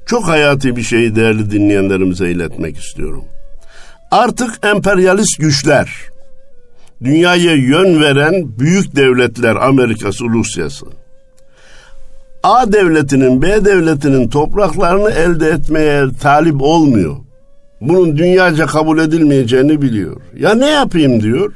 Çok 0.05 0.27
hayati 0.27 0.75
bir 0.75 0.81
şeyi 0.81 1.15
değerli 1.15 1.51
dinleyenlerimize 1.51 2.31
iletmek 2.31 2.77
istiyorum. 2.77 3.23
Artık 4.11 4.65
emperyalist 4.65 5.39
güçler, 5.39 5.89
dünyaya 7.03 7.55
yön 7.55 8.01
veren 8.01 8.59
büyük 8.59 8.95
devletler 8.95 9.55
Amerika'sı, 9.55 10.25
Rusya'sı, 10.25 10.85
A 12.43 12.73
devletinin, 12.73 13.41
B 13.41 13.65
devletinin 13.65 14.29
topraklarını 14.29 15.11
elde 15.11 15.49
etmeye 15.49 16.05
talip 16.21 16.61
olmuyor 16.61 17.15
bunun 17.81 18.17
dünyaca 18.17 18.65
kabul 18.65 18.99
edilmeyeceğini 18.99 19.81
biliyor. 19.81 20.21
Ya 20.37 20.53
ne 20.53 20.69
yapayım 20.69 21.21
diyor. 21.21 21.53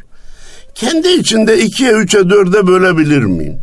Kendi 0.76 1.08
içinde 1.08 1.60
ikiye, 1.60 1.92
üçe, 1.92 2.30
dörde 2.30 2.68
bölebilir 2.68 3.24
miyim? 3.24 3.60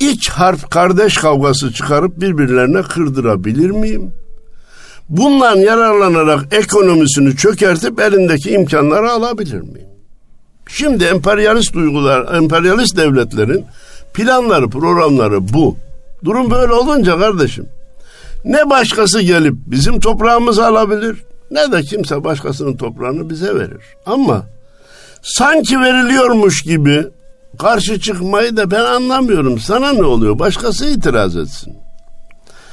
İç 0.00 0.28
harf 0.28 0.70
kardeş 0.70 1.16
kavgası 1.16 1.72
çıkarıp 1.72 2.20
birbirlerine 2.20 2.82
kırdırabilir 2.82 3.70
miyim? 3.70 4.12
Bundan 5.08 5.56
yararlanarak 5.56 6.54
ekonomisini 6.54 7.36
çökertip 7.36 8.00
elindeki 8.00 8.50
imkanları 8.50 9.10
alabilir 9.10 9.60
miyim? 9.60 9.88
Şimdi 10.68 11.04
emperyalist 11.04 11.74
duygular, 11.74 12.34
emperyalist 12.34 12.96
devletlerin 12.96 13.64
planları, 14.14 14.68
programları 14.68 15.52
bu. 15.52 15.76
Durum 16.24 16.50
böyle 16.50 16.72
olunca 16.72 17.18
kardeşim 17.18 17.66
ne 18.44 18.70
başkası 18.70 19.20
gelip 19.20 19.54
bizim 19.66 20.00
toprağımızı 20.00 20.66
alabilir 20.66 21.16
ne 21.50 21.72
de 21.72 21.82
kimse 21.82 22.24
başkasının 22.24 22.76
toprağını 22.76 23.30
bize 23.30 23.54
verir. 23.54 23.82
Ama 24.06 24.46
sanki 25.22 25.80
veriliyormuş 25.80 26.62
gibi 26.62 27.04
karşı 27.58 28.00
çıkmayı 28.00 28.56
da 28.56 28.70
ben 28.70 28.84
anlamıyorum. 28.84 29.58
Sana 29.58 29.92
ne 29.92 30.04
oluyor? 30.04 30.38
Başkası 30.38 30.86
itiraz 30.86 31.36
etsin. 31.36 31.76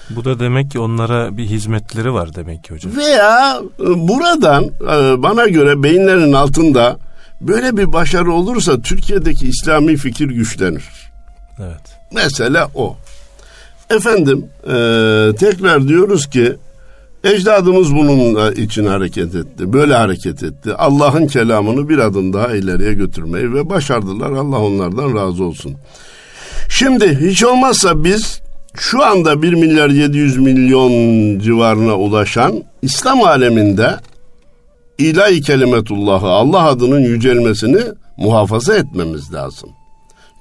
Bu 0.09 0.25
da 0.25 0.39
demek 0.39 0.71
ki 0.71 0.79
onlara 0.79 1.37
bir 1.37 1.45
hizmetleri 1.45 2.13
var 2.13 2.35
demek 2.35 2.63
ki 2.63 2.73
hocam. 2.73 2.97
Veya 2.97 3.61
e, 3.79 4.07
buradan 4.07 4.63
e, 4.63 5.23
bana 5.23 5.47
göre 5.47 5.83
beyinlerin 5.83 6.33
altında 6.33 6.97
böyle 7.41 7.77
bir 7.77 7.93
başarı 7.93 8.31
olursa 8.31 8.81
Türkiye'deki 8.81 9.47
İslami 9.47 9.97
fikir 9.97 10.25
güçlenir. 10.29 10.83
Evet. 11.59 11.97
Mesela 12.11 12.69
o. 12.75 12.95
Efendim 13.89 14.45
e, 14.63 14.71
tekrar 15.39 15.87
diyoruz 15.87 16.29
ki 16.29 16.55
ecdadımız 17.23 17.95
bunun 17.95 18.51
için 18.51 18.85
hareket 18.85 19.35
etti. 19.35 19.73
Böyle 19.73 19.93
hareket 19.93 20.43
etti. 20.43 20.73
Allah'ın 20.73 21.27
kelamını 21.27 21.89
bir 21.89 21.97
adım 21.97 22.33
daha 22.33 22.55
ileriye 22.55 22.93
götürmeyi 22.93 23.53
ve 23.53 23.69
başardılar. 23.69 24.31
Allah 24.31 24.59
onlardan 24.59 25.15
razı 25.15 25.43
olsun. 25.43 25.75
Şimdi 26.69 27.19
hiç 27.21 27.43
olmazsa 27.43 28.03
biz 28.03 28.41
şu 28.75 29.03
anda 29.05 29.41
1 29.41 29.53
milyar 29.53 29.89
700 29.89 30.37
milyon 30.37 30.91
civarına 31.39 31.95
ulaşan 31.97 32.63
İslam 32.81 33.23
aleminde 33.23 33.95
ilahi 34.97 35.41
kelimetullahı 35.41 36.27
Allah 36.27 36.63
adının 36.63 36.99
yücelmesini 36.99 37.81
muhafaza 38.17 38.75
etmemiz 38.75 39.33
lazım. 39.33 39.69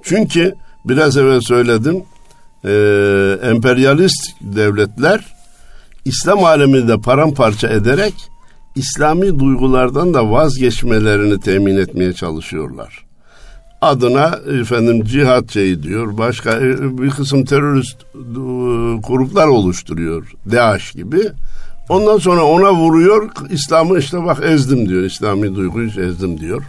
Çünkü 0.03 0.55
biraz 0.85 1.17
evvel 1.17 1.41
söyledim 1.41 2.03
e, 2.65 2.69
emperyalist 3.43 4.21
devletler 4.41 5.33
İslam 6.05 6.43
alemini 6.43 6.87
de 6.87 6.97
paramparça 6.97 7.67
ederek 7.67 8.13
İslami 8.75 9.39
duygulardan 9.39 10.13
da 10.13 10.31
vazgeçmelerini 10.31 11.39
temin 11.39 11.77
etmeye 11.77 12.13
çalışıyorlar. 12.13 13.05
Adına 13.81 14.39
efendim 14.61 15.03
cihat 15.03 15.51
şeyi 15.51 15.83
diyor. 15.83 16.17
Başka 16.17 16.51
e, 16.51 16.97
bir 16.97 17.09
kısım 17.09 17.45
terörist 17.45 17.97
e, 18.15 18.19
gruplar 19.07 19.47
oluşturuyor. 19.47 20.31
DAEŞ 20.51 20.91
gibi. 20.91 21.21
Ondan 21.89 22.17
sonra 22.17 22.43
ona 22.43 22.73
vuruyor. 22.73 23.29
İslam'ı 23.49 23.99
işte 23.99 24.25
bak 24.25 24.43
ezdim 24.43 24.89
diyor. 24.89 25.03
İslami 25.03 25.55
duyguyu 25.55 25.89
ezdim 25.89 26.39
diyor. 26.39 26.63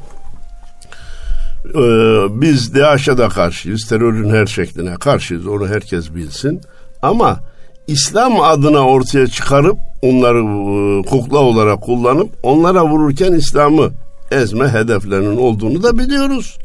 Ee, 1.64 2.40
biz 2.40 2.74
DAEŞ'e 2.74 3.18
de 3.18 3.28
karşıyız. 3.28 3.86
Terörün 3.86 4.30
her 4.30 4.46
şekline 4.46 4.94
karşıyız. 4.94 5.46
Onu 5.46 5.68
herkes 5.68 6.14
bilsin. 6.14 6.60
Ama 7.02 7.40
İslam 7.86 8.40
adına 8.40 8.80
ortaya 8.80 9.26
çıkarıp 9.26 9.78
onları 10.02 10.38
e, 10.38 11.02
kukla 11.02 11.38
olarak 11.38 11.80
kullanıp 11.80 12.30
onlara 12.42 12.86
vururken 12.86 13.32
İslam'ı 13.32 13.90
ezme 14.30 14.68
hedeflerinin 14.68 15.36
olduğunu 15.36 15.82
da 15.82 15.98
biliyoruz. 15.98 16.58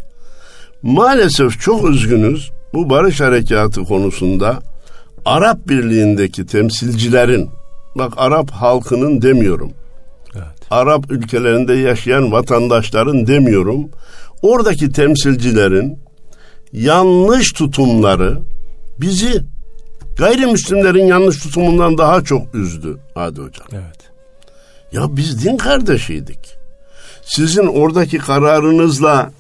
Maalesef 0.82 1.60
çok 1.60 1.90
üzgünüz 1.90 2.52
bu 2.74 2.90
barış 2.90 3.22
harekatı 3.22 3.84
konusunda 3.84 4.60
Arap 5.26 5.68
Birliği'ndeki 5.68 6.46
temsilcilerin 6.46 7.50
bak 7.96 8.14
Arap 8.18 8.52
halkının 8.52 9.22
demiyorum. 9.22 9.72
Evet. 10.36 10.46
Arap 10.72 11.12
ülkelerinde 11.12 11.74
yaşayan 11.74 12.32
vatandaşların 12.32 13.28
demiyorum. 13.28 13.90
Oradaki 14.42 14.92
temsilcilerin 14.92 16.00
yanlış 16.74 17.54
tutumları 17.54 18.40
bizi 19.02 19.44
gayrimüslimlerin 20.20 21.08
yanlış 21.08 21.40
tutumundan 21.40 21.98
daha 21.98 22.24
çok 22.24 22.56
üzdü 22.56 22.98
Hadi 23.16 23.42
hocam. 23.42 23.68
Evet. 23.72 24.00
Ya 24.92 25.02
biz 25.10 25.46
din 25.46 25.58
kardeşiydik. 25.58 26.40
Sizin 27.24 27.68
oradaki 27.68 28.18
kararınızla 28.18 29.32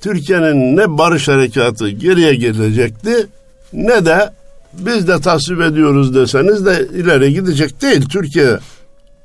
Türkiye'nin 0.00 0.76
ne 0.76 0.98
barış 0.98 1.28
harekatı 1.28 1.88
geriye 1.88 2.34
gelecekti 2.34 3.26
ne 3.72 4.04
de 4.06 4.30
biz 4.72 5.08
de 5.08 5.20
tasvip 5.20 5.60
ediyoruz 5.60 6.14
deseniz 6.14 6.66
de 6.66 6.88
ileri 6.94 7.32
gidecek 7.32 7.82
değil. 7.82 8.08
Türkiye 8.08 8.58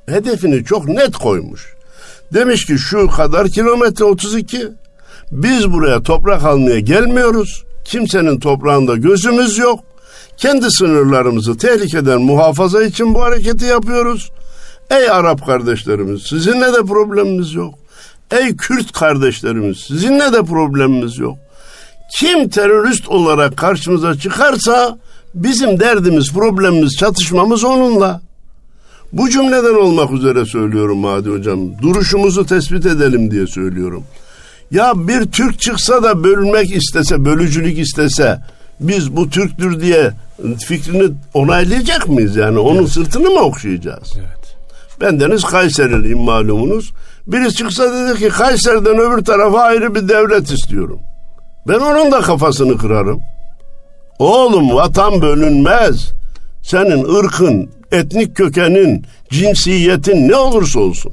hedefini 0.06 0.64
çok 0.64 0.88
net 0.88 1.16
koymuş. 1.16 1.74
Demiş 2.34 2.66
ki 2.66 2.78
şu 2.78 3.08
kadar 3.08 3.48
kilometre 3.48 4.04
32 4.04 4.68
biz 5.32 5.72
buraya 5.72 6.02
toprak 6.02 6.44
almaya 6.44 6.80
gelmiyoruz. 6.80 7.64
Kimsenin 7.84 8.40
toprağında 8.40 8.96
gözümüz 8.96 9.58
yok. 9.58 9.80
Kendi 10.38 10.70
sınırlarımızı 10.70 11.56
tehlikeden 11.56 12.20
muhafaza 12.20 12.82
için 12.82 13.14
bu 13.14 13.22
hareketi 13.22 13.64
yapıyoruz. 13.64 14.30
Ey 14.90 15.10
Arap 15.10 15.46
kardeşlerimiz 15.46 16.22
sizinle 16.22 16.72
de 16.72 16.82
problemimiz 16.82 17.54
yok. 17.54 17.74
Ey 18.30 18.56
Kürt 18.56 18.92
kardeşlerimiz 18.92 19.78
sizinle 19.78 20.32
de 20.32 20.42
problemimiz 20.42 21.18
yok. 21.18 21.36
Kim 22.20 22.48
terörist 22.48 23.08
olarak 23.08 23.56
karşımıza 23.56 24.14
çıkarsa 24.14 24.98
bizim 25.34 25.80
derdimiz, 25.80 26.32
problemimiz, 26.32 26.96
çatışmamız 26.96 27.64
onunla. 27.64 28.20
Bu 29.12 29.30
cümleden 29.30 29.74
olmak 29.74 30.12
üzere 30.12 30.46
söylüyorum 30.46 31.04
Hadi 31.04 31.30
Hocam. 31.30 31.78
Duruşumuzu 31.82 32.46
tespit 32.46 32.86
edelim 32.86 33.30
diye 33.30 33.46
söylüyorum. 33.46 34.04
Ya 34.70 34.92
bir 35.08 35.24
Türk 35.24 35.60
çıksa 35.60 36.02
da 36.02 36.24
bölünmek 36.24 36.76
istese, 36.76 37.24
bölücülük 37.24 37.78
istese 37.78 38.38
biz 38.80 39.16
bu 39.16 39.30
Türktür 39.30 39.80
diye 39.80 40.12
fikrini 40.66 41.10
onaylayacak 41.34 42.08
mıyız 42.08 42.36
yani? 42.36 42.58
Onun 42.58 42.80
evet. 42.80 42.88
sırtını 42.88 43.30
mı 43.30 43.40
okşayacağız? 43.40 44.12
Evet. 44.18 44.56
Ben 45.00 45.20
Deniz 45.20 45.44
Kayseriliyim 45.44 46.18
malumunuz. 46.18 46.92
Biri 47.26 47.54
çıksa 47.54 47.92
dedi 47.92 48.18
ki 48.18 48.28
Kayseri'den 48.28 48.98
öbür 48.98 49.24
tarafa 49.24 49.60
ayrı 49.60 49.94
bir 49.94 50.08
devlet 50.08 50.50
istiyorum. 50.50 51.00
Ben 51.68 51.78
onun 51.78 52.12
da 52.12 52.20
kafasını 52.20 52.78
kırarım. 52.78 53.20
Oğlum 54.18 54.74
vatan 54.74 55.22
bölünmez. 55.22 56.12
Senin 56.62 57.14
ırkın, 57.14 57.70
etnik 57.92 58.36
kökenin, 58.36 59.06
cinsiyetin 59.30 60.28
ne 60.28 60.36
olursa 60.36 60.80
olsun. 60.80 61.12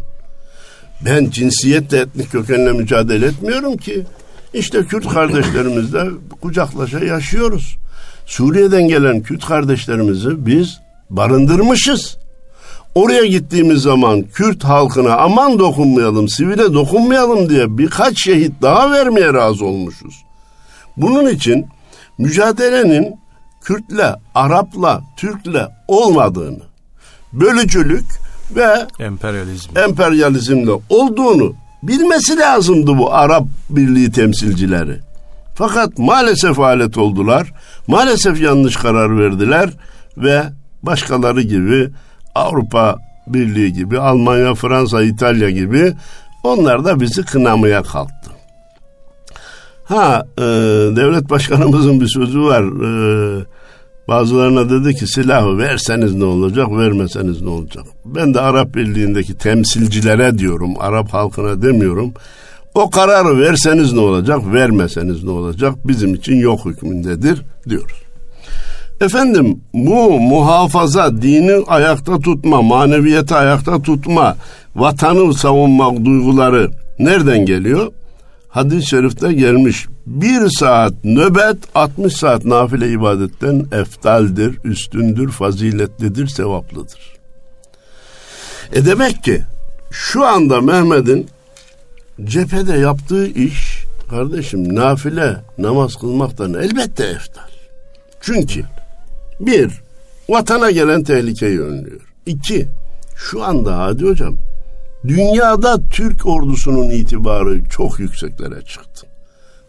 Ben 1.06 1.30
cinsiyetle 1.30 1.98
etnik 1.98 2.32
kökenle 2.32 2.72
mücadele 2.72 3.26
etmiyorum 3.26 3.78
ki. 3.78 4.06
İşte 4.54 4.84
Kürt 4.86 5.10
kardeşlerimizle 5.14 6.04
kucaklaşa 6.42 7.00
yaşıyoruz. 7.00 7.78
Suriye'den 8.26 8.88
gelen 8.88 9.22
Kürt 9.24 9.46
kardeşlerimizi 9.46 10.46
biz 10.46 10.80
barındırmışız. 11.10 12.18
Oraya 12.96 13.26
gittiğimiz 13.26 13.82
zaman 13.82 14.22
Kürt 14.22 14.64
halkına 14.64 15.18
aman 15.18 15.60
dokunmayalım, 15.60 16.30
sivile 16.30 16.74
dokunmayalım 16.74 17.50
diye 17.50 17.78
birkaç 17.78 18.24
şehit 18.24 18.52
daha 18.62 18.92
vermeye 18.92 19.34
razı 19.34 19.66
olmuşuz. 19.66 20.16
Bunun 20.98 21.28
için 21.28 21.68
mücadelenin 22.18 23.16
Kürtle, 23.62 24.16
Arapla, 24.36 25.02
Türkle 25.18 25.68
olmadığını, 25.88 26.62
bölücülük 27.34 28.06
ve 28.56 28.88
emperyalizm. 29.00 29.78
emperyalizmle 29.78 30.72
olduğunu 30.90 31.54
bilmesi 31.84 32.38
lazımdı 32.38 32.98
bu 32.98 33.14
Arap 33.14 33.44
Birliği 33.70 34.12
temsilcileri. 34.12 35.00
Fakat 35.56 35.98
maalesef 35.98 36.60
alet 36.60 36.98
oldular. 36.98 37.54
Maalesef 37.88 38.42
yanlış 38.42 38.76
karar 38.76 39.20
verdiler 39.20 39.70
ve 40.18 40.44
başkaları 40.84 41.42
gibi 41.42 41.90
Avrupa 42.36 42.96
Birliği 43.28 43.74
gibi 43.74 44.00
Almanya, 44.00 44.56
Fransa, 44.56 45.04
İtalya 45.04 45.50
gibi 45.50 45.94
onlar 46.44 46.86
da 46.86 47.00
bizi 47.00 47.26
kınamaya 47.26 47.84
kalktı. 47.84 48.32
Ha 49.84 50.26
e, 50.38 50.42
devlet 50.96 51.30
başkanımızın 51.30 52.02
bir 52.02 52.08
sözü 52.08 52.42
var. 52.42 52.64
E, 52.64 53.46
bazılarına 54.08 54.70
dedi 54.70 54.96
ki 54.96 55.08
silahı 55.08 55.58
verseniz 55.58 56.14
ne 56.14 56.26
olacak, 56.26 56.68
vermeseniz 56.72 57.42
ne 57.42 57.50
olacak? 57.50 57.84
Ben 58.06 58.34
de 58.34 58.42
Arap 58.42 58.76
Birliği'ndeki 58.76 59.38
temsilcilere 59.38 60.38
diyorum, 60.38 60.74
Arap 60.80 61.14
halkına 61.14 61.62
demiyorum. 61.62 62.14
O 62.76 62.90
kararı 62.90 63.40
verseniz 63.40 63.94
ne 63.94 64.00
olacak, 64.00 64.40
vermeseniz 64.54 65.24
ne 65.24 65.32
olacak? 65.32 65.76
Bizim 65.86 66.14
için 66.14 66.36
yok 66.36 66.66
hükmündedir 66.66 67.42
diyoruz. 67.70 67.98
Efendim 69.02 69.60
bu 69.74 70.20
muhafaza, 70.20 71.22
dini 71.22 71.66
ayakta 71.68 72.20
tutma, 72.20 72.62
maneviyeti 72.62 73.36
ayakta 73.36 73.82
tutma, 73.82 74.38
vatanı 74.76 75.34
savunmak 75.34 76.06
duyguları 76.06 76.72
nereden 77.00 77.46
geliyor? 77.46 77.92
Hadis-i 78.50 78.90
şerifte 78.90 79.34
gelmiş. 79.34 79.86
Bir 80.06 80.50
saat 80.50 80.94
nöbet 81.04 81.58
60 81.76 82.14
saat 82.14 82.46
nafile 82.46 82.90
ibadetten 82.90 83.66
eftaldir, 83.72 84.58
üstündür, 84.64 85.32
faziletlidir, 85.32 86.28
sevaplıdır. 86.28 87.16
E 88.74 88.86
demek 88.86 89.24
ki 89.24 89.42
şu 89.92 90.26
anda 90.26 90.62
Mehmet'in 90.62 91.28
cephede 92.24 92.74
yaptığı 92.78 93.28
iş 93.28 93.86
kardeşim 94.10 94.76
nafile 94.76 95.38
namaz 95.58 95.96
kılmaktan 95.96 96.54
elbette 96.54 97.04
eftal. 97.04 97.50
Çünkü 98.22 98.64
bir, 99.40 99.72
vatana 100.30 100.72
gelen 100.72 101.04
tehlikeyi 101.04 101.62
önlüyor. 101.62 102.02
İki, 102.26 102.68
şu 103.16 103.44
anda 103.44 103.78
Hadi 103.78 104.06
Hocam, 104.06 104.36
dünyada 105.08 105.90
Türk 105.90 106.26
ordusunun 106.26 106.90
itibarı 106.90 107.64
çok 107.70 108.00
yükseklere 108.00 108.62
çıktı. 108.62 109.08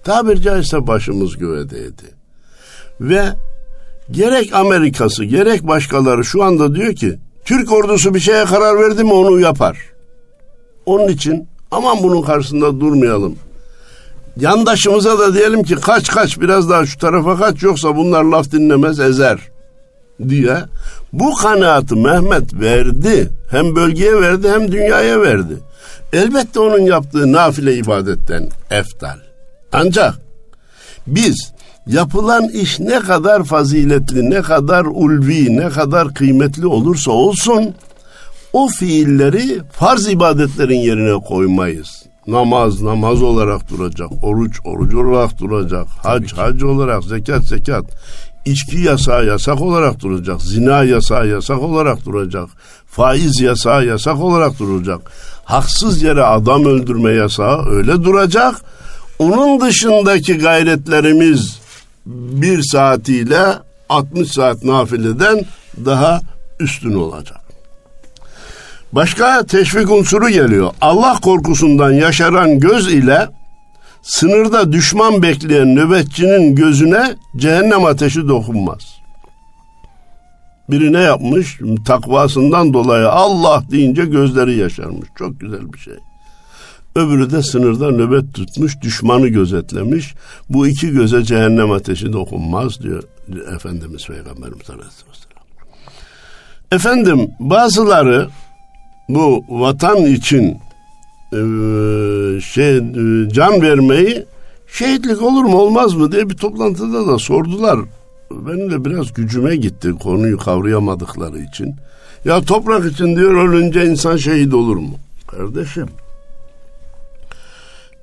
Tabir 0.04 0.37
caizse 0.37 0.87
başımız 0.87 1.37
göğedeydi. 1.37 2.02
Ve 3.00 3.24
gerek 4.11 4.54
Amerikası 4.54 5.24
gerek 5.24 5.66
başkaları 5.66 6.24
şu 6.24 6.44
anda 6.44 6.74
diyor 6.74 6.94
ki 6.94 7.18
Türk 7.44 7.72
ordusu 7.72 8.14
bir 8.14 8.20
şeye 8.20 8.44
karar 8.44 8.80
verdi 8.80 9.04
mi 9.04 9.12
onu 9.12 9.40
yapar. 9.40 9.78
Onun 10.87 11.09
için 11.09 11.48
aman 11.70 12.02
bunun 12.02 12.22
karşısında 12.22 12.81
durmayalım. 12.81 13.37
Yandaşımıza 14.40 15.18
da 15.18 15.35
diyelim 15.35 15.62
ki 15.62 15.74
kaç 15.74 16.09
kaç 16.09 16.40
biraz 16.40 16.70
daha 16.70 16.87
şu 16.87 16.98
tarafa 16.98 17.37
kaç 17.37 17.62
yoksa 17.62 17.96
bunlar 17.96 18.24
laf 18.24 18.52
dinlemez 18.52 19.00
ezer. 19.00 19.38
diye 20.29 20.57
bu 21.12 21.35
kanaatı 21.35 21.96
Mehmet 21.96 22.55
verdi. 22.55 23.31
Hem 23.50 23.76
bölgeye 23.76 24.20
verdi 24.20 24.48
hem 24.50 24.72
dünyaya 24.72 25.20
verdi. 25.20 25.57
Elbette 26.12 26.61
onun 26.61 26.79
yaptığı 26.79 27.33
nafile 27.33 27.74
ibadetten 27.74 28.48
eftal. 28.70 29.18
Ancak 29.72 30.14
biz 31.07 31.52
yapılan 31.87 32.48
iş 32.48 32.81
ne 32.81 33.00
kadar 33.00 33.44
faziletli, 33.44 34.31
ne 34.31 34.42
kadar 34.42 34.85
ulvi, 34.85 35.57
ne 35.57 35.70
kadar 35.70 36.14
kıymetli 36.14 36.66
olursa 36.66 37.11
olsun 37.11 37.74
o 38.56 38.68
fiilleri 38.68 39.60
farz 39.72 40.08
ibadetlerin 40.08 40.80
yerine 40.80 41.24
koymayız. 41.24 42.02
Namaz 42.26 42.82
namaz 42.82 43.22
olarak 43.22 43.70
duracak, 43.70 44.10
oruç 44.22 44.60
oruç 44.64 44.94
olarak 44.94 45.38
duracak, 45.38 45.86
hac 46.02 46.32
hac 46.32 46.62
olarak, 46.62 47.04
zekat 47.04 47.44
zekat, 47.44 47.84
içki 48.44 48.78
yasağı 48.78 49.26
yasak 49.26 49.60
olarak 49.60 50.00
duracak, 50.00 50.42
zina 50.42 50.84
yasağı 50.84 51.28
yasak 51.28 51.58
olarak 51.62 52.04
duracak, 52.06 52.48
faiz 52.86 53.40
yasağı 53.40 53.86
yasak 53.86 54.20
olarak 54.20 54.58
duracak, 54.58 55.00
haksız 55.44 56.02
yere 56.02 56.22
adam 56.22 56.64
öldürme 56.64 57.10
yasağı 57.10 57.66
öyle 57.66 58.04
duracak. 58.04 58.54
Onun 59.18 59.60
dışındaki 59.60 60.38
gayretlerimiz 60.38 61.58
bir 62.06 62.62
saatiyle 62.62 63.44
60 63.88 64.32
saat 64.32 64.64
nafileden 64.64 65.44
daha 65.84 66.20
üstün 66.60 66.94
olacak. 66.94 67.45
Başka 68.96 69.46
teşvik 69.46 69.90
unsuru 69.90 70.28
geliyor. 70.28 70.70
Allah 70.80 71.18
korkusundan 71.22 71.92
yaşaran 71.92 72.59
göz 72.59 72.92
ile 72.92 73.28
sınırda 74.02 74.72
düşman 74.72 75.22
bekleyen 75.22 75.76
nöbetçinin 75.76 76.54
gözüne 76.54 77.16
cehennem 77.37 77.85
ateşi 77.85 78.28
dokunmaz. 78.28 78.80
Biri 80.70 80.92
ne 80.92 81.00
yapmış? 81.00 81.61
Takvasından 81.87 82.72
dolayı 82.72 83.09
Allah 83.09 83.62
deyince 83.70 84.04
gözleri 84.04 84.56
yaşarmış. 84.56 85.09
Çok 85.18 85.40
güzel 85.40 85.72
bir 85.72 85.78
şey. 85.78 85.94
Öbürü 86.94 87.30
de 87.30 87.42
sınırda 87.42 87.90
nöbet 87.90 88.35
tutmuş, 88.35 88.80
düşmanı 88.82 89.28
gözetlemiş. 89.28 90.14
Bu 90.48 90.66
iki 90.66 90.90
göze 90.90 91.24
cehennem 91.24 91.70
ateşi 91.70 92.12
dokunmaz 92.12 92.82
diyor 92.82 93.02
Efendimiz 93.54 94.06
Peygamberimiz 94.06 94.70
Aleyhisselam. 94.70 95.16
Efendim 96.72 97.30
bazıları 97.40 98.28
bu 99.08 99.44
vatan 99.48 100.04
için 100.04 100.58
e, 101.32 101.40
şey 102.40 102.76
e, 102.76 103.28
can 103.30 103.62
vermeyi 103.62 104.26
şehitlik 104.66 105.22
olur 105.22 105.44
mu 105.44 105.56
olmaz 105.56 105.94
mı 105.94 106.12
diye 106.12 106.30
bir 106.30 106.36
toplantıda 106.36 107.06
da 107.06 107.18
sordular. 107.18 107.78
Benim 108.30 108.70
de 108.70 108.84
biraz 108.84 109.12
gücüme 109.12 109.56
gitti 109.56 109.92
konuyu 110.02 110.38
kavrayamadıkları 110.38 111.38
için. 111.38 111.74
Ya 112.24 112.40
toprak 112.40 112.92
için 112.92 113.16
diyor 113.16 113.48
ölünce 113.48 113.86
insan 113.86 114.16
şehit 114.16 114.54
olur 114.54 114.76
mu? 114.76 114.94
Kardeşim 115.26 115.86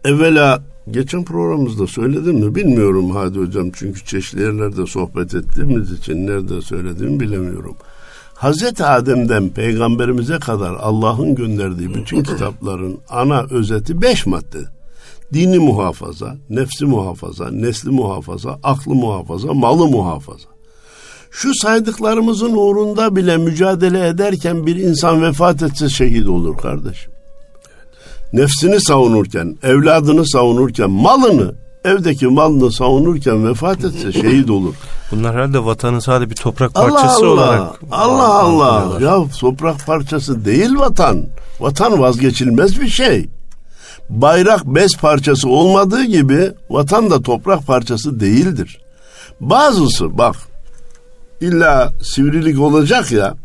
evvela 0.06 0.64
geçen 0.92 1.24
programımızda 1.24 1.88
söyledim 1.88 2.36
mi 2.36 2.56
bilmiyorum 2.56 3.12
Hadi 3.12 3.40
Hocam 3.40 3.72
çünkü 3.74 4.06
çeşitli 4.06 4.42
yerlerde 4.42 4.86
sohbet 4.86 5.36
ettiğimiz 5.36 5.92
için 5.92 6.28
nerede 6.28 6.62
söylediğimi 6.62 7.20
bilemiyorum. 7.20 7.76
Hazreti 8.44 8.84
Adem'den 8.84 9.50
peygamberimize 9.50 10.40
kadar 10.40 10.74
Allah'ın 10.74 11.36
gönderdiği 11.36 11.94
bütün 11.94 12.24
kitapların 12.24 13.00
ana 13.10 13.44
özeti 13.50 14.02
beş 14.02 14.26
madde. 14.26 14.58
Dini 15.34 15.60
muhafaza, 15.60 16.36
nefsi 16.50 16.86
muhafaza, 16.86 17.52
nesli 17.52 17.90
muhafaza, 17.90 18.60
aklı 18.64 18.96
muhafaza, 18.96 19.54
malı 19.54 19.88
muhafaza. 19.88 20.48
Şu 21.32 21.56
saydıklarımızın 21.56 22.56
uğrunda 22.56 23.16
bile 23.16 23.38
mücadele 23.38 24.08
ederken 24.08 24.66
bir 24.66 24.76
insan 24.76 25.22
vefat 25.22 25.62
etse 25.64 25.90
şehit 25.90 26.28
olur 26.28 26.58
kardeşim. 26.58 27.12
Nefsini 28.34 28.82
savunurken, 28.82 29.58
evladını 29.64 30.30
savunurken, 30.30 30.92
malını, 30.92 31.56
evdeki 31.86 32.28
malını 32.28 32.72
savunurken 32.72 33.48
vefat 33.48 33.86
etse 33.86 34.12
şehit 34.12 34.50
olur. 34.50 34.74
Bunlar 35.12 35.36
herhalde 35.36 35.66
vatanın 35.66 36.00
sadece 36.00 36.30
bir 36.30 36.36
toprak 36.36 36.74
parçası 36.74 37.26
Allah 37.26 37.26
Allah, 37.26 37.32
olarak. 37.32 37.80
Allah 37.92 38.40
Allah. 38.40 39.02
Ya 39.02 39.24
toprak 39.40 39.86
parçası 39.86 40.46
değil 40.46 40.76
vatan. 40.76 41.26
Vatan 41.60 42.00
vazgeçilmez 42.00 42.82
bir 42.82 42.88
şey. 42.88 43.30
Bayrak 44.10 44.66
bez 44.66 44.98
parçası 44.98 45.50
olmadığı 45.50 46.04
gibi 46.04 46.52
vatan 46.70 47.12
da 47.12 47.22
toprak 47.22 47.68
parçası 47.68 48.20
değildir. 48.20 48.80
Bazısı 49.40 50.18
bak 50.18 50.36
illa 51.42 51.94
sivrilik 52.02 52.60
olacak 52.60 53.12
ya 53.12 53.36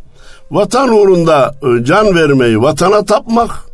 vatan 0.51 0.89
uğrunda 0.89 1.55
can 1.83 2.15
vermeyi 2.15 2.63
vatana 2.63 3.05
tapmak 3.05 3.68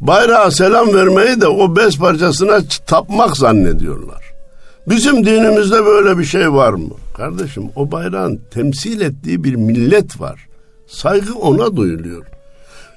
bayrağa 0.00 0.50
selam 0.50 0.94
vermeyi 0.94 1.40
de 1.40 1.46
o 1.46 1.76
bez 1.76 1.98
parçasına 1.98 2.60
tapmak 2.86 3.36
zannediyorlar. 3.36 4.24
Bizim 4.86 5.26
dinimizde 5.26 5.84
böyle 5.86 6.18
bir 6.18 6.24
şey 6.24 6.52
var 6.52 6.72
mı? 6.72 6.90
Kardeşim 7.16 7.70
o 7.76 7.92
bayrağın 7.92 8.40
temsil 8.50 9.00
ettiği 9.00 9.44
bir 9.44 9.54
millet 9.54 10.20
var. 10.20 10.46
Saygı 10.86 11.34
ona 11.34 11.76
duyuluyor. 11.76 12.26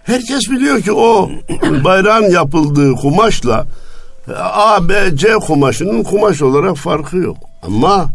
Herkes 0.04 0.52
biliyor 0.52 0.82
ki 0.82 0.94
o 0.94 1.30
bayrağın 1.84 2.32
yapıldığı 2.32 2.94
kumaşla 2.94 3.66
A, 4.38 4.90
B, 4.90 5.18
C 5.18 5.34
kumaşının 5.34 6.04
kumaş 6.04 6.42
olarak 6.42 6.76
farkı 6.76 7.18
yok. 7.18 7.38
Ama 7.64 8.06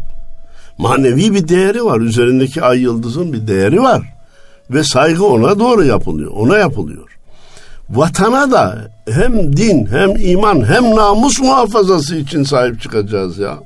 manevi 0.78 1.34
bir 1.34 1.48
değeri 1.48 1.84
var. 1.84 2.00
Üzerindeki 2.00 2.62
ay 2.62 2.80
yıldızın 2.80 3.32
bir 3.32 3.46
değeri 3.46 3.82
var. 3.82 4.02
Ve 4.70 4.84
saygı 4.84 5.26
ona 5.26 5.58
doğru 5.58 5.84
yapılıyor. 5.84 6.30
Ona 6.30 6.58
yapılıyor. 6.58 7.17
Vatana 7.90 8.50
da 8.50 8.90
hem 9.10 9.56
din 9.56 9.86
hem 9.86 10.16
iman 10.16 10.64
hem 10.64 10.96
namus 10.96 11.40
muhafazası 11.40 12.16
için 12.16 12.42
sahip 12.42 12.82
çıkacağız 12.82 13.38
ya. 13.38 13.58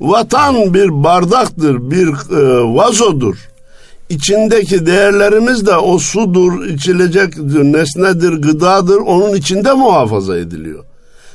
Vatan 0.00 0.74
bir 0.74 1.04
bardaktır, 1.04 1.90
bir 1.90 2.08
e, 2.08 2.74
vazodur. 2.74 3.48
İçindeki 4.08 4.86
değerlerimiz 4.86 5.66
de 5.66 5.76
o 5.76 5.98
sudur, 5.98 6.64
içilecek 6.64 7.38
nesnedir, 7.38 8.32
gıdadır. 8.32 8.96
Onun 8.96 9.34
içinde 9.34 9.72
muhafaza 9.72 10.38
ediliyor. 10.38 10.84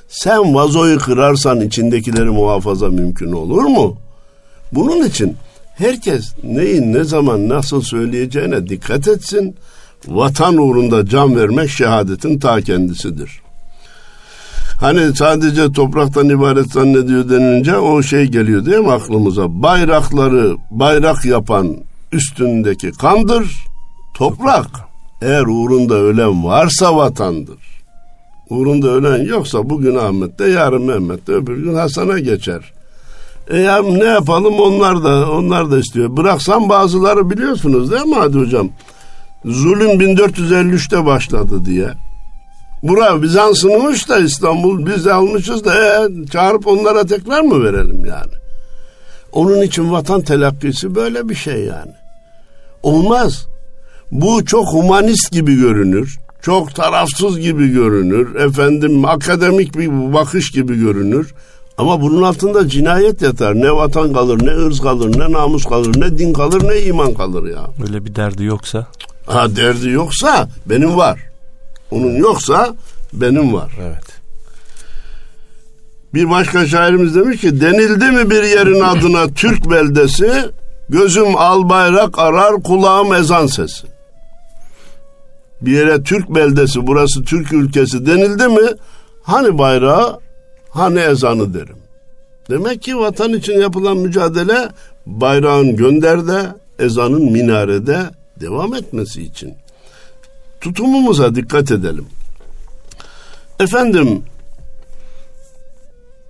Sen 0.07 0.55
vazoyu 0.55 0.99
kırarsan 0.99 1.61
içindekileri 1.61 2.29
muhafaza 2.29 2.89
mümkün 2.89 3.31
olur 3.31 3.63
mu? 3.63 3.97
Bunun 4.71 5.05
için 5.05 5.37
herkes 5.75 6.33
neyin 6.43 6.93
ne 6.93 7.03
zaman 7.03 7.49
nasıl 7.49 7.81
söyleyeceğine 7.81 8.69
dikkat 8.69 9.07
etsin. 9.07 9.55
Vatan 10.07 10.57
uğrunda 10.57 11.05
can 11.05 11.35
vermek 11.35 11.69
şehadetin 11.69 12.39
ta 12.39 12.61
kendisidir. 12.61 13.41
Hani 14.79 15.15
sadece 15.15 15.71
topraktan 15.71 16.29
ibaret 16.29 16.71
zannediyor 16.71 17.29
denince 17.29 17.77
o 17.77 18.03
şey 18.03 18.25
geliyor 18.25 18.65
değil 18.65 18.77
mi 18.77 18.91
aklımıza? 18.91 19.61
Bayrakları 19.61 20.55
bayrak 20.71 21.25
yapan 21.25 21.77
üstündeki 22.11 22.91
kandır, 22.91 23.65
toprak. 24.13 24.67
Eğer 25.21 25.41
uğrunda 25.41 25.95
ölen 25.95 26.45
varsa 26.45 26.95
vatandır. 26.95 27.57
Uğrunda 28.49 28.87
ölen 28.87 29.25
yoksa 29.25 29.69
bugün 29.69 29.95
Ahmet'te, 29.95 30.49
yarın 30.49 30.81
Mehmet'te, 30.81 31.31
öbür 31.31 31.57
gün 31.57 31.73
Hasan'a 31.73 32.19
geçer. 32.19 32.73
E 33.49 33.59
ya 33.59 33.83
ne 33.83 34.03
yapalım 34.03 34.53
onlar 34.59 35.03
da 35.03 35.31
onlar 35.31 35.71
da 35.71 35.79
istiyor. 35.79 36.17
Bıraksam 36.17 36.69
bazıları 36.69 37.29
biliyorsunuz 37.29 37.91
değil 37.91 38.05
mi 38.05 38.15
Hadi 38.15 38.37
Hocam? 38.37 38.69
Zulüm 39.45 40.01
1453'te 40.01 41.05
başladı 41.05 41.65
diye. 41.65 41.89
Bura 42.83 43.21
Bizans'ınmış 43.21 44.09
da 44.09 44.19
İstanbul 44.19 44.85
biz 44.85 45.05
de 45.05 45.13
almışız 45.13 45.65
da 45.65 45.75
e, 45.75 46.25
çağırıp 46.25 46.67
onlara 46.67 47.05
tekrar 47.05 47.41
mı 47.41 47.63
verelim 47.63 48.05
yani? 48.05 48.31
Onun 49.31 49.61
için 49.61 49.91
vatan 49.91 50.21
telakkisi 50.21 50.95
böyle 50.95 51.29
bir 51.29 51.35
şey 51.35 51.63
yani. 51.63 51.91
Olmaz. 52.83 53.47
Bu 54.11 54.45
çok 54.45 54.67
humanist 54.67 55.31
gibi 55.31 55.55
görünür. 55.55 56.19
Çok 56.41 56.75
tarafsız 56.75 57.39
gibi 57.39 57.67
görünür. 57.67 58.35
Efendim 58.35 59.05
akademik 59.05 59.77
bir 59.77 60.13
bakış 60.13 60.51
gibi 60.51 60.79
görünür. 60.79 61.33
Ama 61.77 62.01
bunun 62.01 62.21
altında 62.21 62.69
cinayet 62.69 63.21
yatar. 63.21 63.55
Ne 63.55 63.71
vatan 63.71 64.13
kalır, 64.13 64.45
ne 64.45 64.51
ırz 64.51 64.79
kalır, 64.79 65.19
ne 65.19 65.31
namus 65.31 65.65
kalır, 65.65 66.01
ne 66.01 66.17
din 66.17 66.33
kalır, 66.33 66.69
ne 66.69 66.81
iman 66.81 67.13
kalır 67.13 67.49
ya. 67.49 67.61
Öyle 67.87 68.05
bir 68.05 68.15
derdi 68.15 68.43
yoksa? 68.43 68.87
Ha 69.31 69.55
derdi 69.55 69.89
yoksa 69.89 70.49
benim 70.65 70.97
var. 70.97 71.19
Onun 71.91 72.15
yoksa 72.15 72.75
benim 73.13 73.53
var. 73.53 73.71
Evet. 73.81 74.03
Bir 76.13 76.29
başka 76.29 76.67
şairimiz 76.67 77.15
demiş 77.15 77.41
ki 77.41 77.61
denildi 77.61 78.05
mi 78.05 78.29
bir 78.29 78.43
yerin 78.43 78.79
adına 78.79 79.27
Türk 79.27 79.71
beldesi 79.71 80.31
gözüm 80.89 81.35
al 81.35 81.69
bayrak 81.69 82.19
arar 82.19 82.63
kulağım 82.63 83.13
ezan 83.13 83.47
sesi. 83.47 83.87
Bir 85.61 85.71
yere 85.71 86.03
Türk 86.03 86.29
beldesi 86.29 86.87
burası 86.87 87.23
Türk 87.23 87.53
ülkesi 87.53 88.05
denildi 88.05 88.47
mi 88.47 88.69
hani 89.23 89.57
bayrağı 89.57 90.19
hani 90.69 90.99
ezanı 90.99 91.53
derim. 91.53 91.77
Demek 92.49 92.81
ki 92.81 92.97
vatan 92.97 93.33
için 93.33 93.59
yapılan 93.59 93.97
mücadele 93.97 94.69
bayrağın 95.05 95.75
gönderde, 95.75 96.41
ezanın 96.79 97.31
minarede 97.31 97.99
devam 98.41 98.75
etmesi 98.75 99.23
için. 99.23 99.53
Tutumumuza 100.61 101.35
dikkat 101.35 101.71
edelim. 101.71 102.07
Efendim 103.59 104.23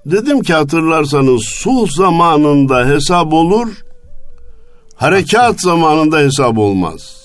dedim 0.05 0.41
ki 0.41 0.53
hatırlarsanız 0.53 1.43
sulh 1.43 1.91
zamanında 1.91 2.87
hesap 2.87 3.33
olur, 3.33 3.67
harekat 4.95 5.61
zamanında 5.61 6.19
hesap 6.19 6.57
olmaz. 6.57 7.21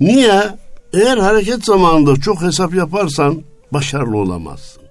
Niye? 0.00 0.42
Eğer 0.92 1.18
hareket 1.18 1.64
zamanında 1.64 2.16
çok 2.16 2.42
hesap 2.42 2.74
yaparsan 2.74 3.42
başarılı 3.72 4.16
olamazsın. 4.16 4.82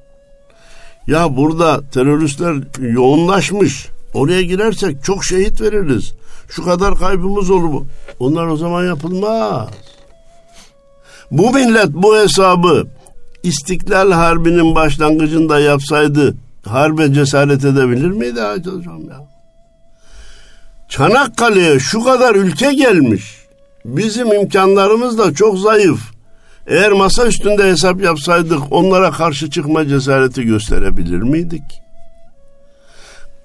Ya 1.08 1.38
burada 1.38 1.90
teröristler 1.90 2.56
yoğunlaşmış. 2.80 3.88
Oraya 4.14 4.42
girersek 4.42 5.04
çok 5.04 5.26
şehit 5.26 5.62
veririz. 5.62 6.14
Şu 6.56 6.66
kadar 6.66 6.96
kaybımız 6.96 7.50
olur 7.50 7.64
mu? 7.64 7.88
Onlar 8.20 8.48
o 8.48 8.58
zaman 8.58 8.86
yapılmaz. 8.86 9.70
Bu 11.32 11.54
millet 11.54 11.90
bu 11.90 12.18
hesabı 12.18 12.88
İstiklal 13.44 14.12
Harbi'nin 14.12 14.76
başlangıcında 14.76 15.60
yapsaydı 15.60 16.36
harbe 16.66 17.14
cesaret 17.14 17.66
edebilir 17.66 18.10
miydi 18.10 18.42
hocam 18.42 19.02
ya? 19.10 19.28
Çanakkale'ye 20.90 21.80
şu 21.80 22.04
kadar 22.04 22.36
ülke 22.36 22.74
gelmiş. 22.74 23.38
Bizim 23.86 24.34
imkanlarımız 24.34 25.18
da 25.18 25.34
çok 25.34 25.60
zayıf. 25.60 26.00
Eğer 26.68 26.92
masa 26.92 27.28
üstünde 27.28 27.64
hesap 27.64 28.02
yapsaydık 28.02 28.62
onlara 28.72 29.12
karşı 29.12 29.50
çıkma 29.50 29.88
cesareti 29.88 30.44
gösterebilir 30.44 31.22
miydik? 31.22 31.83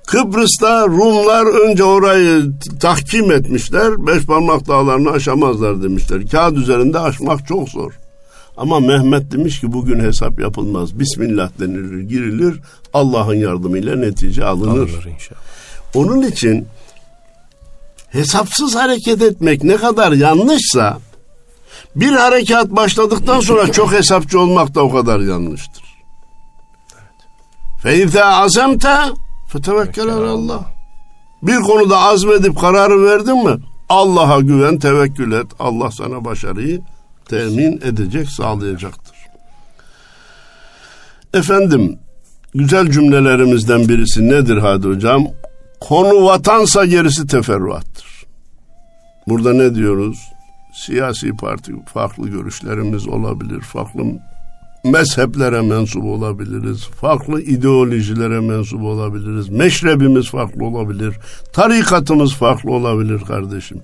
Kıbrıs'ta 0.09 0.87
Rumlar 0.87 1.69
önce 1.69 1.85
orayı 1.85 2.53
tahkim 2.81 3.33
etmişler. 3.33 4.07
Beş 4.07 4.25
parmak 4.25 4.69
dağlarını 4.69 5.11
aşamazlar 5.11 5.83
demişler. 5.83 6.29
Kağıt 6.29 6.57
üzerinde 6.57 6.99
aşmak 6.99 7.47
çok 7.47 7.69
zor. 7.69 7.93
Ama 8.57 8.81
Mehmet 8.81 9.33
demiş 9.33 9.61
ki 9.61 9.73
bugün 9.73 10.01
hesap 10.01 10.41
yapılmaz. 10.41 10.99
Bismillah 10.99 11.51
denilir, 11.61 12.01
girilir. 12.01 12.61
Allah'ın 12.95 13.35
yardımıyla 13.35 13.97
netice 13.97 14.45
alınır. 14.45 14.71
alınır 14.71 15.09
inşallah. 15.15 15.41
Onun 15.95 16.23
için 16.23 16.67
hesapsız 18.11 18.75
hareket 18.75 19.23
etmek 19.23 19.65
ne 19.65 19.77
kadar 19.77 20.13
yanlışsa 20.13 20.99
bir 21.97 22.13
harekat 22.13 22.71
başladıktan 22.71 23.41
sonra 23.41 23.73
çok 23.73 23.93
hesapçı 23.93 24.41
olmak 24.41 24.75
da 24.75 24.83
o 24.83 24.93
kadar 24.93 25.21
yanlıştır. 25.21 25.85
Feyze 27.83 28.25
azemte 28.25 28.99
fetevekkel 29.49 30.09
Allah. 30.09 30.61
Bir 31.43 31.57
konuda 31.57 31.99
azmedip 31.99 32.59
kararı 32.59 33.05
verdin 33.05 33.45
mi? 33.45 33.57
Allah'a 33.89 34.41
güven, 34.41 34.79
tevekkül 34.79 35.33
et. 35.33 35.47
Allah 35.59 35.91
sana 35.91 36.25
başarıyı 36.25 36.81
temin 37.29 37.81
edecek, 37.85 38.29
sağlayacaktır. 38.29 39.17
Efendim, 41.35 41.99
güzel 42.55 42.91
cümlelerimizden 42.91 43.89
birisi 43.89 44.29
nedir 44.29 44.57
Hadi 44.57 44.89
Hocam? 44.89 45.27
Konu 45.81 46.25
vatansa 46.25 46.85
gerisi 46.85 47.27
teferruattır. 47.27 48.27
Burada 49.29 49.53
ne 49.53 49.75
diyoruz? 49.75 50.19
Siyasi 50.75 51.31
parti 51.37 51.73
farklı 51.95 52.29
görüşlerimiz 52.29 53.09
olabilir, 53.09 53.61
farklı 53.61 54.03
mezheplere 54.91 55.63
mensup 55.63 56.05
olabiliriz, 56.05 56.87
farklı 56.87 57.41
ideolojilere 57.43 58.41
mensup 58.41 58.83
olabiliriz, 58.83 59.49
meşrebimiz 59.49 60.31
farklı 60.31 60.65
olabilir, 60.65 61.15
tarikatımız 61.53 62.35
farklı 62.35 62.71
olabilir 62.71 63.21
kardeşim. 63.21 63.81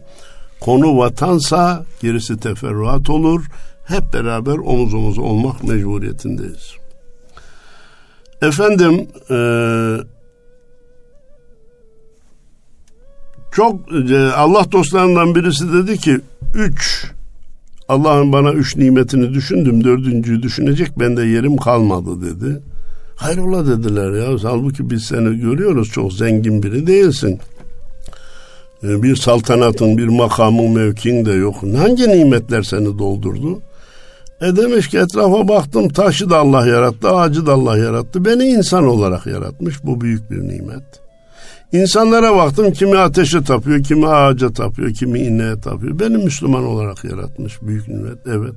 Konu 0.61 0.99
vatansa 0.99 1.85
gerisi 2.03 2.37
teferruat 2.37 3.11
olur. 3.11 3.45
Hep 3.85 4.13
beraber 4.13 4.59
omuz 4.59 4.95
omuz 4.95 5.19
olmak 5.19 5.65
mecburiyetindeyiz. 5.65 6.75
Efendim 8.43 9.09
e, 9.31 9.39
çok 13.53 13.93
e, 14.11 14.33
Allah 14.33 14.73
dostlarından 14.73 15.35
birisi 15.35 15.73
dedi 15.73 15.99
ki 15.99 16.21
üç 16.55 17.07
Allah'ın 17.89 18.33
bana 18.33 18.53
üç 18.53 18.77
nimetini 18.77 19.35
düşündüm 19.35 19.85
dördüncüyü 19.85 20.43
düşünecek 20.43 20.99
bende 20.99 21.23
yerim 21.23 21.57
kalmadı 21.57 22.11
dedi. 22.23 22.61
Hayrola 23.17 23.67
dediler 23.67 24.13
ya 24.13 24.39
halbuki 24.43 24.91
biz 24.91 25.05
seni 25.05 25.41
görüyoruz 25.41 25.89
çok 25.89 26.13
zengin 26.13 26.63
biri 26.63 26.87
değilsin. 26.87 27.39
E, 28.83 29.03
bir 29.03 29.17
saltanatın, 29.17 29.99
bir 29.99 30.09
makamın, 30.09 30.71
mevkin 30.71 31.25
de 31.25 31.33
yok. 31.33 31.57
Hangi 31.77 32.09
nimetler 32.09 32.63
seni 32.63 32.99
doldurdu? 32.99 33.61
E 34.41 34.57
demiş 34.57 34.89
ki 34.89 34.99
etrafa 34.99 35.49
baktım 35.49 35.89
taşı 35.89 36.31
da 36.31 36.39
Allah 36.39 36.67
yarattı, 36.67 37.09
ağacı 37.09 37.47
da 37.47 37.53
Allah 37.53 37.79
yarattı. 37.79 38.25
Beni 38.25 38.45
insan 38.45 38.87
olarak 38.87 39.27
yaratmış. 39.27 39.85
Bu 39.85 40.01
büyük 40.01 40.31
bir 40.31 40.39
nimet. 40.39 41.04
İnsanlara 41.73 42.37
baktım 42.37 42.73
kimi 42.73 42.99
ateşe 42.99 43.43
tapıyor, 43.43 43.83
kimi 43.83 44.07
ağaca 44.07 44.53
tapıyor, 44.53 44.95
kimi 44.95 45.19
ineğe 45.19 45.61
tapıyor. 45.61 45.99
Beni 45.99 46.17
Müslüman 46.17 46.65
olarak 46.65 47.05
yaratmış. 47.05 47.63
Büyük 47.63 47.89
nimet, 47.89 48.19
evet. 48.27 48.55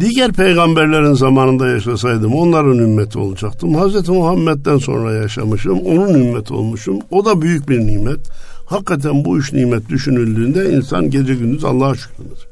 Diğer 0.00 0.32
peygamberlerin 0.32 1.12
zamanında 1.12 1.68
yaşasaydım 1.68 2.34
onların 2.34 2.78
ümmeti 2.78 3.18
olacaktım. 3.18 3.74
Hazreti 3.74 4.10
Muhammed'den 4.10 4.78
sonra 4.78 5.12
yaşamışım, 5.12 5.78
onun 5.78 6.14
ümmeti 6.14 6.54
olmuşum. 6.54 6.98
O 7.10 7.24
da 7.24 7.42
büyük 7.42 7.68
bir 7.68 7.78
nimet. 7.78 8.20
Hakikaten 8.66 9.24
bu 9.24 9.38
üç 9.38 9.52
nimet 9.52 9.88
düşünüldüğünde 9.88 10.70
insan 10.70 11.10
gece 11.10 11.34
gündüz 11.34 11.64
Allah'a 11.64 11.94
şükürler. 11.94 12.46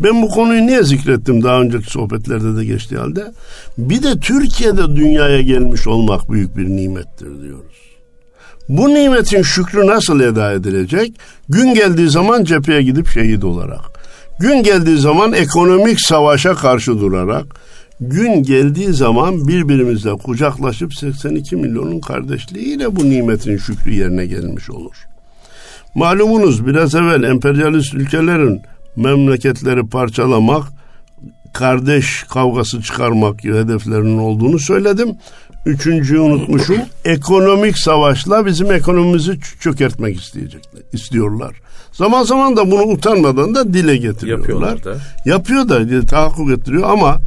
Ben 0.00 0.22
bu 0.22 0.28
konuyu 0.28 0.66
niye 0.66 0.82
zikrettim 0.82 1.42
daha 1.42 1.60
önceki 1.60 1.90
sohbetlerde 1.90 2.56
de 2.56 2.64
geçtiği 2.64 2.96
halde? 2.96 3.32
Bir 3.78 4.02
de 4.02 4.20
Türkiye'de 4.20 4.96
dünyaya 4.96 5.40
gelmiş 5.40 5.86
olmak 5.86 6.30
büyük 6.30 6.56
bir 6.56 6.68
nimettir 6.68 7.42
diyoruz. 7.42 7.91
Bu 8.68 8.94
nimetin 8.94 9.42
şükrü 9.42 9.86
nasıl 9.86 10.20
eda 10.20 10.52
edilecek? 10.52 11.12
Gün 11.48 11.74
geldiği 11.74 12.10
zaman 12.10 12.44
cepheye 12.44 12.82
gidip 12.82 13.08
şehit 13.08 13.44
olarak. 13.44 13.80
Gün 14.40 14.62
geldiği 14.62 14.98
zaman 14.98 15.32
ekonomik 15.32 16.00
savaşa 16.00 16.54
karşı 16.54 17.00
durarak. 17.00 17.46
Gün 18.00 18.42
geldiği 18.42 18.92
zaman 18.92 19.48
birbirimizle 19.48 20.12
kucaklaşıp 20.12 20.94
82 20.94 21.56
milyonun 21.56 22.00
kardeşliğiyle 22.00 22.96
bu 22.96 23.10
nimetin 23.10 23.56
şükrü 23.56 23.94
yerine 23.94 24.26
gelmiş 24.26 24.70
olur. 24.70 24.94
Malumunuz 25.94 26.66
biraz 26.66 26.94
evvel 26.94 27.22
emperyalist 27.22 27.94
ülkelerin 27.94 28.62
memleketleri 28.96 29.86
parçalamak, 29.86 30.62
kardeş 31.52 32.22
kavgası 32.22 32.82
çıkarmak 32.82 33.44
hedeflerinin 33.44 34.18
olduğunu 34.18 34.58
söyledim. 34.58 35.16
Üçüncüyü 35.66 36.20
unutmuşum. 36.20 36.76
Ekonomik 37.04 37.78
savaşla 37.78 38.46
bizim 38.46 38.72
ekonomimizi 38.72 39.38
çökertmek 39.60 40.20
isteyecekler, 40.20 40.82
istiyorlar. 40.92 41.54
Zaman 41.92 42.22
zaman 42.22 42.56
da 42.56 42.70
bunu 42.70 42.82
utanmadan 42.82 43.54
da 43.54 43.74
dile 43.74 43.96
getiriyorlar. 43.96 44.84
Da. 44.84 44.96
Yapıyor 45.24 45.68
da 45.68 46.06
tahakkuk 46.06 46.50
ettiriyor 46.50 46.90
ama 46.90 47.18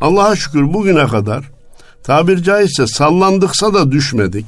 Allah'a 0.00 0.36
şükür 0.36 0.74
bugüne 0.74 1.06
kadar 1.06 1.44
tabir 2.02 2.42
caizse 2.42 2.86
sallandıksa 2.86 3.74
da 3.74 3.92
düşmedik 3.92 4.46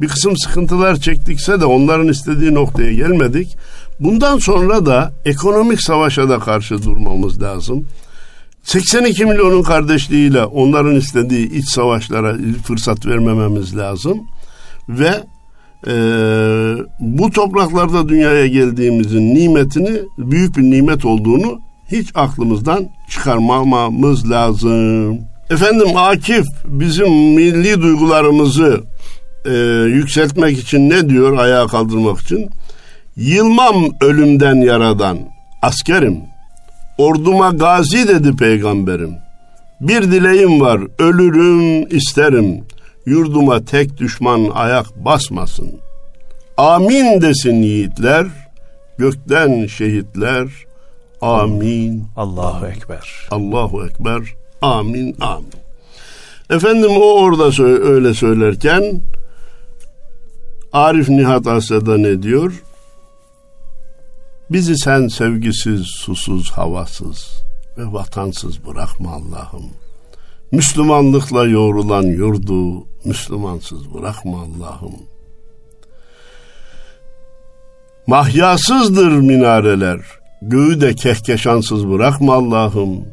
bir 0.00 0.08
kısım 0.08 0.36
sıkıntılar 0.36 0.96
çektikse 0.96 1.60
de 1.60 1.64
onların 1.64 2.08
istediği 2.08 2.54
noktaya 2.54 2.92
gelmedik. 2.92 3.56
Bundan 4.00 4.38
sonra 4.38 4.86
da 4.86 5.12
ekonomik 5.24 5.82
savaşa 5.82 6.28
da 6.28 6.38
karşı 6.38 6.82
durmamız 6.82 7.42
lazım. 7.42 7.86
82 8.62 9.24
milyonun 9.24 9.62
kardeşliğiyle 9.62 10.44
onların 10.44 10.96
istediği 10.96 11.52
iç 11.52 11.68
savaşlara 11.68 12.36
fırsat 12.66 13.06
vermememiz 13.06 13.76
lazım. 13.76 14.18
Ve 14.88 15.20
e, 15.86 15.94
bu 17.00 17.30
topraklarda 17.30 18.08
dünyaya 18.08 18.46
geldiğimizin 18.46 19.34
nimetini 19.34 19.90
büyük 20.18 20.56
bir 20.56 20.62
nimet 20.62 21.04
olduğunu 21.04 21.60
hiç 21.92 22.10
aklımızdan 22.14 22.88
çıkarmamamız 23.10 24.30
lazım. 24.30 25.18
Efendim 25.50 25.96
Akif 25.96 26.46
bizim 26.64 27.12
milli 27.12 27.82
duygularımızı 27.82 28.80
e, 29.46 29.52
yükseltmek 29.88 30.58
için 30.58 30.90
ne 30.90 31.08
diyor 31.08 31.38
ayağa 31.38 31.66
kaldırmak 31.66 32.20
için? 32.20 32.50
Yılmam 33.16 33.84
ölümden 34.00 34.54
yaradan 34.54 35.18
askerim. 35.62 36.31
Orduma 36.98 37.50
gazi 37.50 38.08
dedi 38.08 38.36
peygamberim. 38.36 39.14
Bir 39.80 40.02
dileğim 40.02 40.60
var 40.60 40.80
ölürüm 40.98 41.96
isterim. 41.96 42.64
Yurduma 43.06 43.64
tek 43.64 43.98
düşman 43.98 44.50
ayak 44.54 45.04
basmasın. 45.04 45.70
Amin 46.56 47.20
desin 47.20 47.62
yiğitler. 47.62 48.26
Gökten 48.98 49.66
şehitler. 49.66 50.48
Amin. 51.22 52.04
Allahu 52.16 52.66
Ekber. 52.66 53.28
Allahu 53.30 53.86
Ekber. 53.86 54.34
Amin. 54.62 55.16
Amin. 55.20 55.52
Efendim 56.50 56.90
o 56.96 57.22
orada 57.22 57.62
öyle 57.64 58.14
söylerken 58.14 59.00
Arif 60.72 61.08
Nihat 61.08 61.46
Asya'da 61.46 61.98
ne 61.98 62.22
diyor? 62.22 62.62
Bizi 64.52 64.78
sen 64.78 65.08
sevgisiz, 65.08 65.86
susuz, 65.86 66.50
havasız 66.50 67.44
ve 67.78 67.92
vatansız 67.92 68.66
bırakma 68.66 69.10
Allah'ım. 69.10 69.64
Müslümanlıkla 70.50 71.44
yoğrulan 71.44 72.02
yurdu 72.02 72.86
Müslümansız 73.04 73.94
bırakma 73.94 74.38
Allah'ım. 74.38 74.92
Mahyasızdır 78.06 79.12
minareler, 79.12 80.00
göğü 80.42 80.80
de 80.80 80.94
kehkeşansız 80.94 81.88
bırakma 81.88 82.34
Allah'ım. 82.34 83.04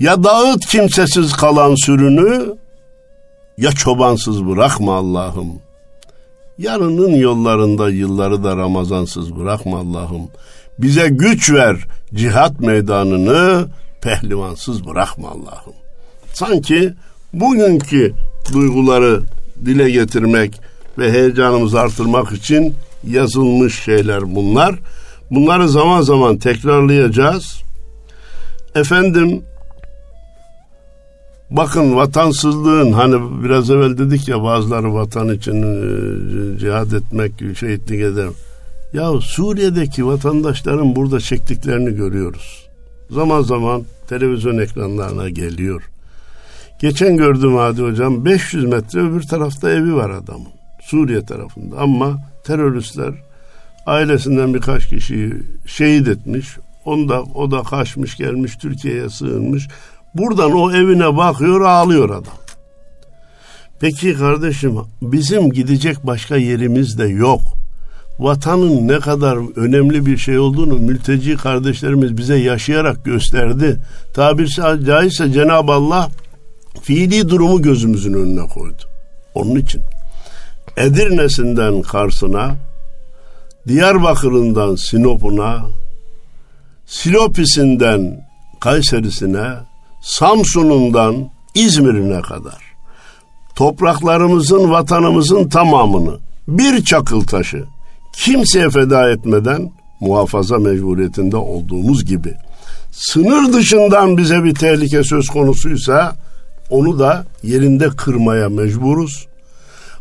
Ya 0.00 0.24
dağıt 0.24 0.66
kimsesiz 0.66 1.32
kalan 1.32 1.74
sürünü, 1.74 2.56
ya 3.58 3.72
çobansız 3.72 4.46
bırakma 4.46 4.94
Allah'ım. 4.94 5.65
Yarının 6.58 7.14
yollarında 7.14 7.90
yılları 7.90 8.44
da 8.44 8.56
Ramazansız 8.56 9.36
bırakma 9.36 9.78
Allah'ım. 9.78 10.28
Bize 10.78 11.08
güç 11.08 11.52
ver 11.52 11.76
cihat 12.14 12.60
meydanını 12.60 13.66
pehlivansız 14.00 14.86
bırakma 14.86 15.28
Allah'ım. 15.28 15.74
Sanki 16.32 16.94
bugünkü 17.32 18.12
duyguları 18.52 19.22
dile 19.64 19.90
getirmek 19.90 20.60
ve 20.98 21.12
heyecanımızı 21.12 21.80
artırmak 21.80 22.32
için 22.32 22.74
yazılmış 23.06 23.82
şeyler 23.82 24.34
bunlar. 24.34 24.74
Bunları 25.30 25.68
zaman 25.68 26.00
zaman 26.00 26.38
tekrarlayacağız. 26.38 27.62
Efendim 28.74 29.42
bakın 31.50 31.96
vatansızlığın 31.96 32.92
hani 32.92 33.44
biraz 33.44 33.70
evvel 33.70 33.98
dedik 33.98 34.28
ya 34.28 34.42
bazıları 34.42 34.94
vatan 34.94 35.28
için 35.28 35.62
e, 35.62 36.58
cihad 36.58 36.92
etmek, 36.92 37.32
şehitlik 37.58 38.00
eder. 38.00 38.28
Ya 38.92 39.20
Suriye'deki 39.20 40.06
vatandaşların 40.06 40.96
burada 40.96 41.20
çektiklerini 41.20 41.94
görüyoruz. 41.94 42.66
Zaman 43.10 43.42
zaman 43.42 43.82
televizyon 44.08 44.58
ekranlarına 44.58 45.28
geliyor. 45.28 45.82
Geçen 46.80 47.16
gördüm 47.16 47.56
Hadi 47.56 47.82
Hocam 47.82 48.24
500 48.24 48.64
metre 48.64 49.00
öbür 49.00 49.22
tarafta 49.22 49.70
evi 49.70 49.94
var 49.94 50.10
adamın. 50.10 50.48
Suriye 50.82 51.24
tarafında 51.24 51.78
ama 51.78 52.18
teröristler 52.44 53.14
ailesinden 53.86 54.54
birkaç 54.54 54.88
kişiyi 54.88 55.32
şehit 55.66 56.08
etmiş. 56.08 56.56
Onda 56.84 57.22
o 57.22 57.50
da 57.50 57.62
kaçmış 57.62 58.16
gelmiş 58.16 58.56
Türkiye'ye 58.56 59.10
sığınmış. 59.10 59.68
Buradan 60.18 60.52
o 60.52 60.72
evine 60.72 61.16
bakıyor 61.16 61.60
ağlıyor 61.60 62.10
adam. 62.10 62.34
Peki 63.80 64.14
kardeşim 64.14 64.76
bizim 65.02 65.52
gidecek 65.52 66.06
başka 66.06 66.36
yerimiz 66.36 66.98
de 66.98 67.04
yok. 67.04 67.40
Vatanın 68.18 68.88
ne 68.88 69.00
kadar 69.00 69.58
önemli 69.58 70.06
bir 70.06 70.16
şey 70.16 70.38
olduğunu 70.38 70.78
mülteci 70.78 71.36
kardeşlerimiz 71.36 72.16
bize 72.16 72.36
yaşayarak 72.36 73.04
gösterdi. 73.04 73.78
Tabirse 74.14 74.62
caizse 74.86 75.32
Cenab-ı 75.32 75.72
Allah 75.72 76.08
fiili 76.82 77.28
durumu 77.28 77.62
gözümüzün 77.62 78.14
önüne 78.14 78.48
koydu. 78.48 78.82
Onun 79.34 79.54
için 79.56 79.82
Edirne'sinden 80.76 81.82
Kars'ına, 81.82 82.56
Diyarbakır'ından 83.68 84.74
Sinop'una, 84.74 85.66
Silopisinden 86.86 88.26
Kayseri'sine, 88.60 89.46
Samsun'undan 90.06 91.30
İzmir'ine 91.54 92.22
kadar 92.22 92.62
topraklarımızın, 93.54 94.70
vatanımızın 94.70 95.48
tamamını 95.48 96.18
bir 96.48 96.84
çakıl 96.84 97.20
taşı 97.20 97.64
kimseye 98.12 98.70
feda 98.70 99.10
etmeden 99.10 99.72
muhafaza 100.00 100.58
mecburiyetinde 100.58 101.36
olduğumuz 101.36 102.04
gibi 102.04 102.34
sınır 102.90 103.52
dışından 103.52 104.16
bize 104.16 104.44
bir 104.44 104.54
tehlike 104.54 105.04
söz 105.04 105.26
konusuysa 105.26 106.16
onu 106.70 106.98
da 106.98 107.24
yerinde 107.42 107.88
kırmaya 107.88 108.48
mecburuz. 108.48 109.26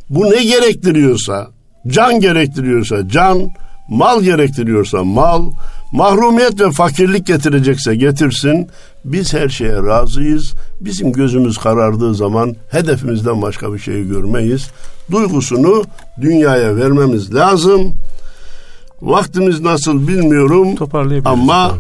Bu 0.10 0.32
ne 0.32 0.44
gerektiriyorsa, 0.44 1.48
can 1.88 2.20
gerektiriyorsa 2.20 3.08
can, 3.08 3.50
mal 3.90 4.22
gerektiriyorsa 4.22 5.04
mal, 5.04 5.52
mahrumiyet 5.92 6.62
ve 6.62 6.72
fakirlik 6.72 7.28
getirecekse 7.28 7.96
getirsin. 7.96 8.70
Biz 9.06 9.34
her 9.34 9.50
şeye 9.50 9.84
razıyız. 9.84 10.54
Bizim 10.82 11.12
gözümüz 11.12 11.58
karardığı 11.58 12.16
zaman 12.16 12.56
hedefimizden 12.70 13.42
başka 13.42 13.74
bir 13.74 13.80
şey 13.80 14.08
görmeyiz. 14.08 14.70
Duygusunu 15.12 15.84
dünyaya 16.22 16.76
vermemiz 16.76 17.34
lazım. 17.34 17.94
Vaktimiz 19.02 19.60
nasıl 19.60 20.08
bilmiyorum 20.08 20.76
ama 21.26 21.72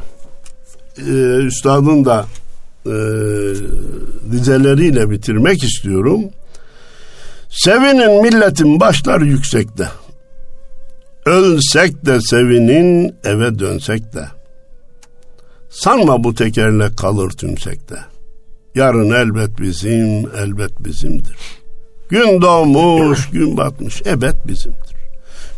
e, 0.97 1.11
üstadın 1.35 2.05
da 2.05 2.25
e, 2.85 2.95
dizeleriyle 4.31 5.09
bitirmek 5.09 5.63
istiyorum. 5.63 6.21
Sevinin 7.49 8.21
milletin 8.21 8.79
başlar 8.79 9.21
yüksekte. 9.21 9.87
Ölsek 11.25 12.05
de 12.05 12.21
sevinin 12.21 13.15
eve 13.23 13.59
dönsek 13.59 14.13
de. 14.13 14.25
Sanma 15.69 16.23
bu 16.23 16.35
tekerlek 16.35 16.97
kalır 16.97 17.29
tümsekte. 17.29 17.95
Yarın 18.75 19.11
elbet 19.11 19.59
bizim, 19.59 20.29
elbet 20.37 20.85
bizimdir. 20.85 21.35
Gün 22.09 22.41
doğmuş, 22.41 23.29
gün 23.29 23.57
batmış, 23.57 24.01
ebed 24.05 24.35
bizimdir. 24.47 24.95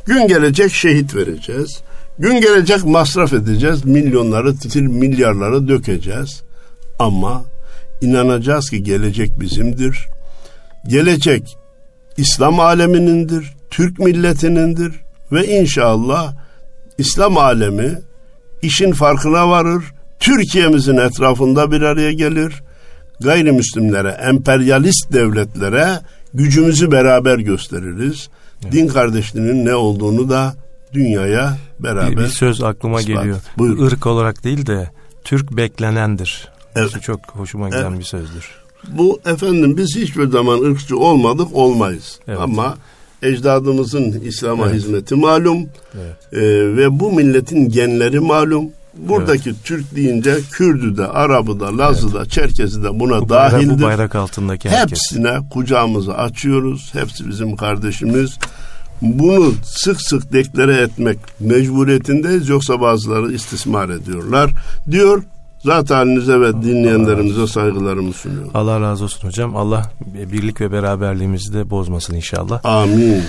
Gün 0.06 0.28
gelecek 0.28 0.74
şehit 0.74 1.16
vereceğiz. 1.16 1.82
Gün 2.20 2.42
gelecek 2.42 2.86
masraf 2.86 3.34
edeceğiz. 3.34 3.86
Milyonları, 3.86 4.58
titir 4.58 4.82
milyarları 4.82 5.68
dökeceğiz. 5.68 6.44
Ama 7.00 7.44
inanacağız 8.02 8.70
ki 8.70 8.84
gelecek 8.84 9.40
bizimdir. 9.40 10.08
Gelecek 10.88 11.58
İslam 12.18 12.60
aleminindir, 12.60 13.54
Türk 13.70 14.00
milletinindir 14.00 15.07
ve 15.32 15.48
inşallah 15.48 16.34
İslam 16.98 17.38
alemi 17.38 18.00
işin 18.62 18.92
farkına 18.92 19.50
varır. 19.50 19.84
Türkiye'mizin 20.20 20.98
etrafında 20.98 21.72
bir 21.72 21.82
araya 21.82 22.12
gelir. 22.12 22.64
Gayrimüslimlere, 23.20 24.10
emperyalist 24.10 25.14
devletlere 25.14 26.00
gücümüzü 26.34 26.92
beraber 26.92 27.38
gösteririz. 27.38 28.30
Evet. 28.64 28.74
Din 28.74 28.88
kardeşliğinin 28.88 29.66
ne 29.66 29.76
olduğunu 29.76 30.30
da 30.30 30.56
dünyaya 30.94 31.58
beraber 31.80 32.12
bir, 32.12 32.18
bir 32.18 32.28
söz 32.28 32.64
aklıma 32.64 33.00
ispat. 33.00 33.16
geliyor. 33.16 33.38
Buyurun. 33.58 33.88
Irk 33.88 34.06
olarak 34.06 34.44
değil 34.44 34.66
de 34.66 34.92
Türk 35.24 35.58
beklenendir. 35.58 36.50
Evet. 36.76 36.92
Bu 36.96 37.02
çok 37.02 37.20
hoşuma 37.28 37.70
giden 37.70 37.90
evet. 37.90 38.00
bir 38.00 38.04
sözdür. 38.04 38.50
Bu 38.88 39.20
efendim 39.26 39.78
biz 39.78 39.96
hiçbir 39.96 40.28
zaman 40.28 40.62
ırkçı 40.72 40.98
olmadık 40.98 41.48
olmayız. 41.54 42.20
Evet. 42.28 42.40
Ama 42.42 42.78
ecdadımızın 43.24 44.22
İslam'a 44.22 44.66
evet. 44.66 44.76
hizmeti 44.76 45.16
malum 45.16 45.58
evet. 45.96 46.16
ee, 46.34 46.40
ve 46.78 47.00
bu 47.00 47.12
milletin 47.12 47.70
genleri 47.70 48.20
malum. 48.20 48.66
Buradaki 48.98 49.50
evet. 49.50 49.60
Türk 49.64 49.96
deyince 49.96 50.38
Kürdü 50.52 50.98
de, 50.98 51.08
Arabı 51.08 51.60
da, 51.60 51.78
Lazı 51.78 52.14
da, 52.14 52.18
evet. 52.18 52.32
Çerkezi 52.32 52.84
de 52.84 53.00
buna 53.00 53.22
bu 53.22 53.30
bayrak, 53.30 53.52
dahildir. 53.52 53.80
Bu 53.80 53.82
bayrak 53.82 54.16
altındaki 54.16 54.70
herkes. 54.70 55.00
Hepsine 55.00 55.40
kucağımızı 55.50 56.14
açıyoruz. 56.14 56.90
Hepsi 56.94 57.30
bizim 57.30 57.56
kardeşimiz. 57.56 58.38
Bunu 59.02 59.54
sık 59.64 60.02
sık 60.02 60.34
deklare 60.34 60.82
etmek 60.82 61.20
mecburiyetindeyiz. 61.40 62.50
Yoksa 62.50 62.82
bazıları 62.82 63.34
istismar 63.34 63.90
ediyorlar. 63.90 64.52
Diyor 64.92 65.24
Zat 65.68 65.90
halinize 65.90 66.42
ve 66.42 66.62
dinleyenlerimize 66.62 67.48
saygılarımı 67.48 68.14
sunuyorum. 68.14 68.52
Allah 68.54 68.82
razı 68.82 69.04
olsun 69.04 69.28
hocam. 69.28 69.56
Allah 69.56 69.92
birlik 70.32 70.62
ve 70.62 70.72
beraberliğimizi 70.72 71.54
de 71.54 71.70
bozmasın 71.70 72.14
inşallah. 72.14 72.66
Amin. 72.66 73.24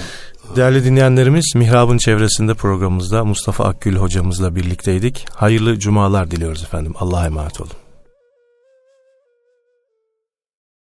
Değerli 0.57 0.85
dinleyenlerimiz 0.85 1.53
Mihrab'ın 1.55 1.99
çevresinde 1.99 2.55
programımızda 2.55 3.25
Mustafa 3.25 3.65
Akgül 3.65 3.97
hocamızla 3.97 4.57
birlikteydik. 4.57 5.27
Hayırlı 5.35 5.79
cumalar 5.79 6.31
diliyoruz 6.31 6.63
efendim. 6.63 6.95
Allah'a 7.01 7.27
emanet 7.27 7.61
olun. 7.61 7.73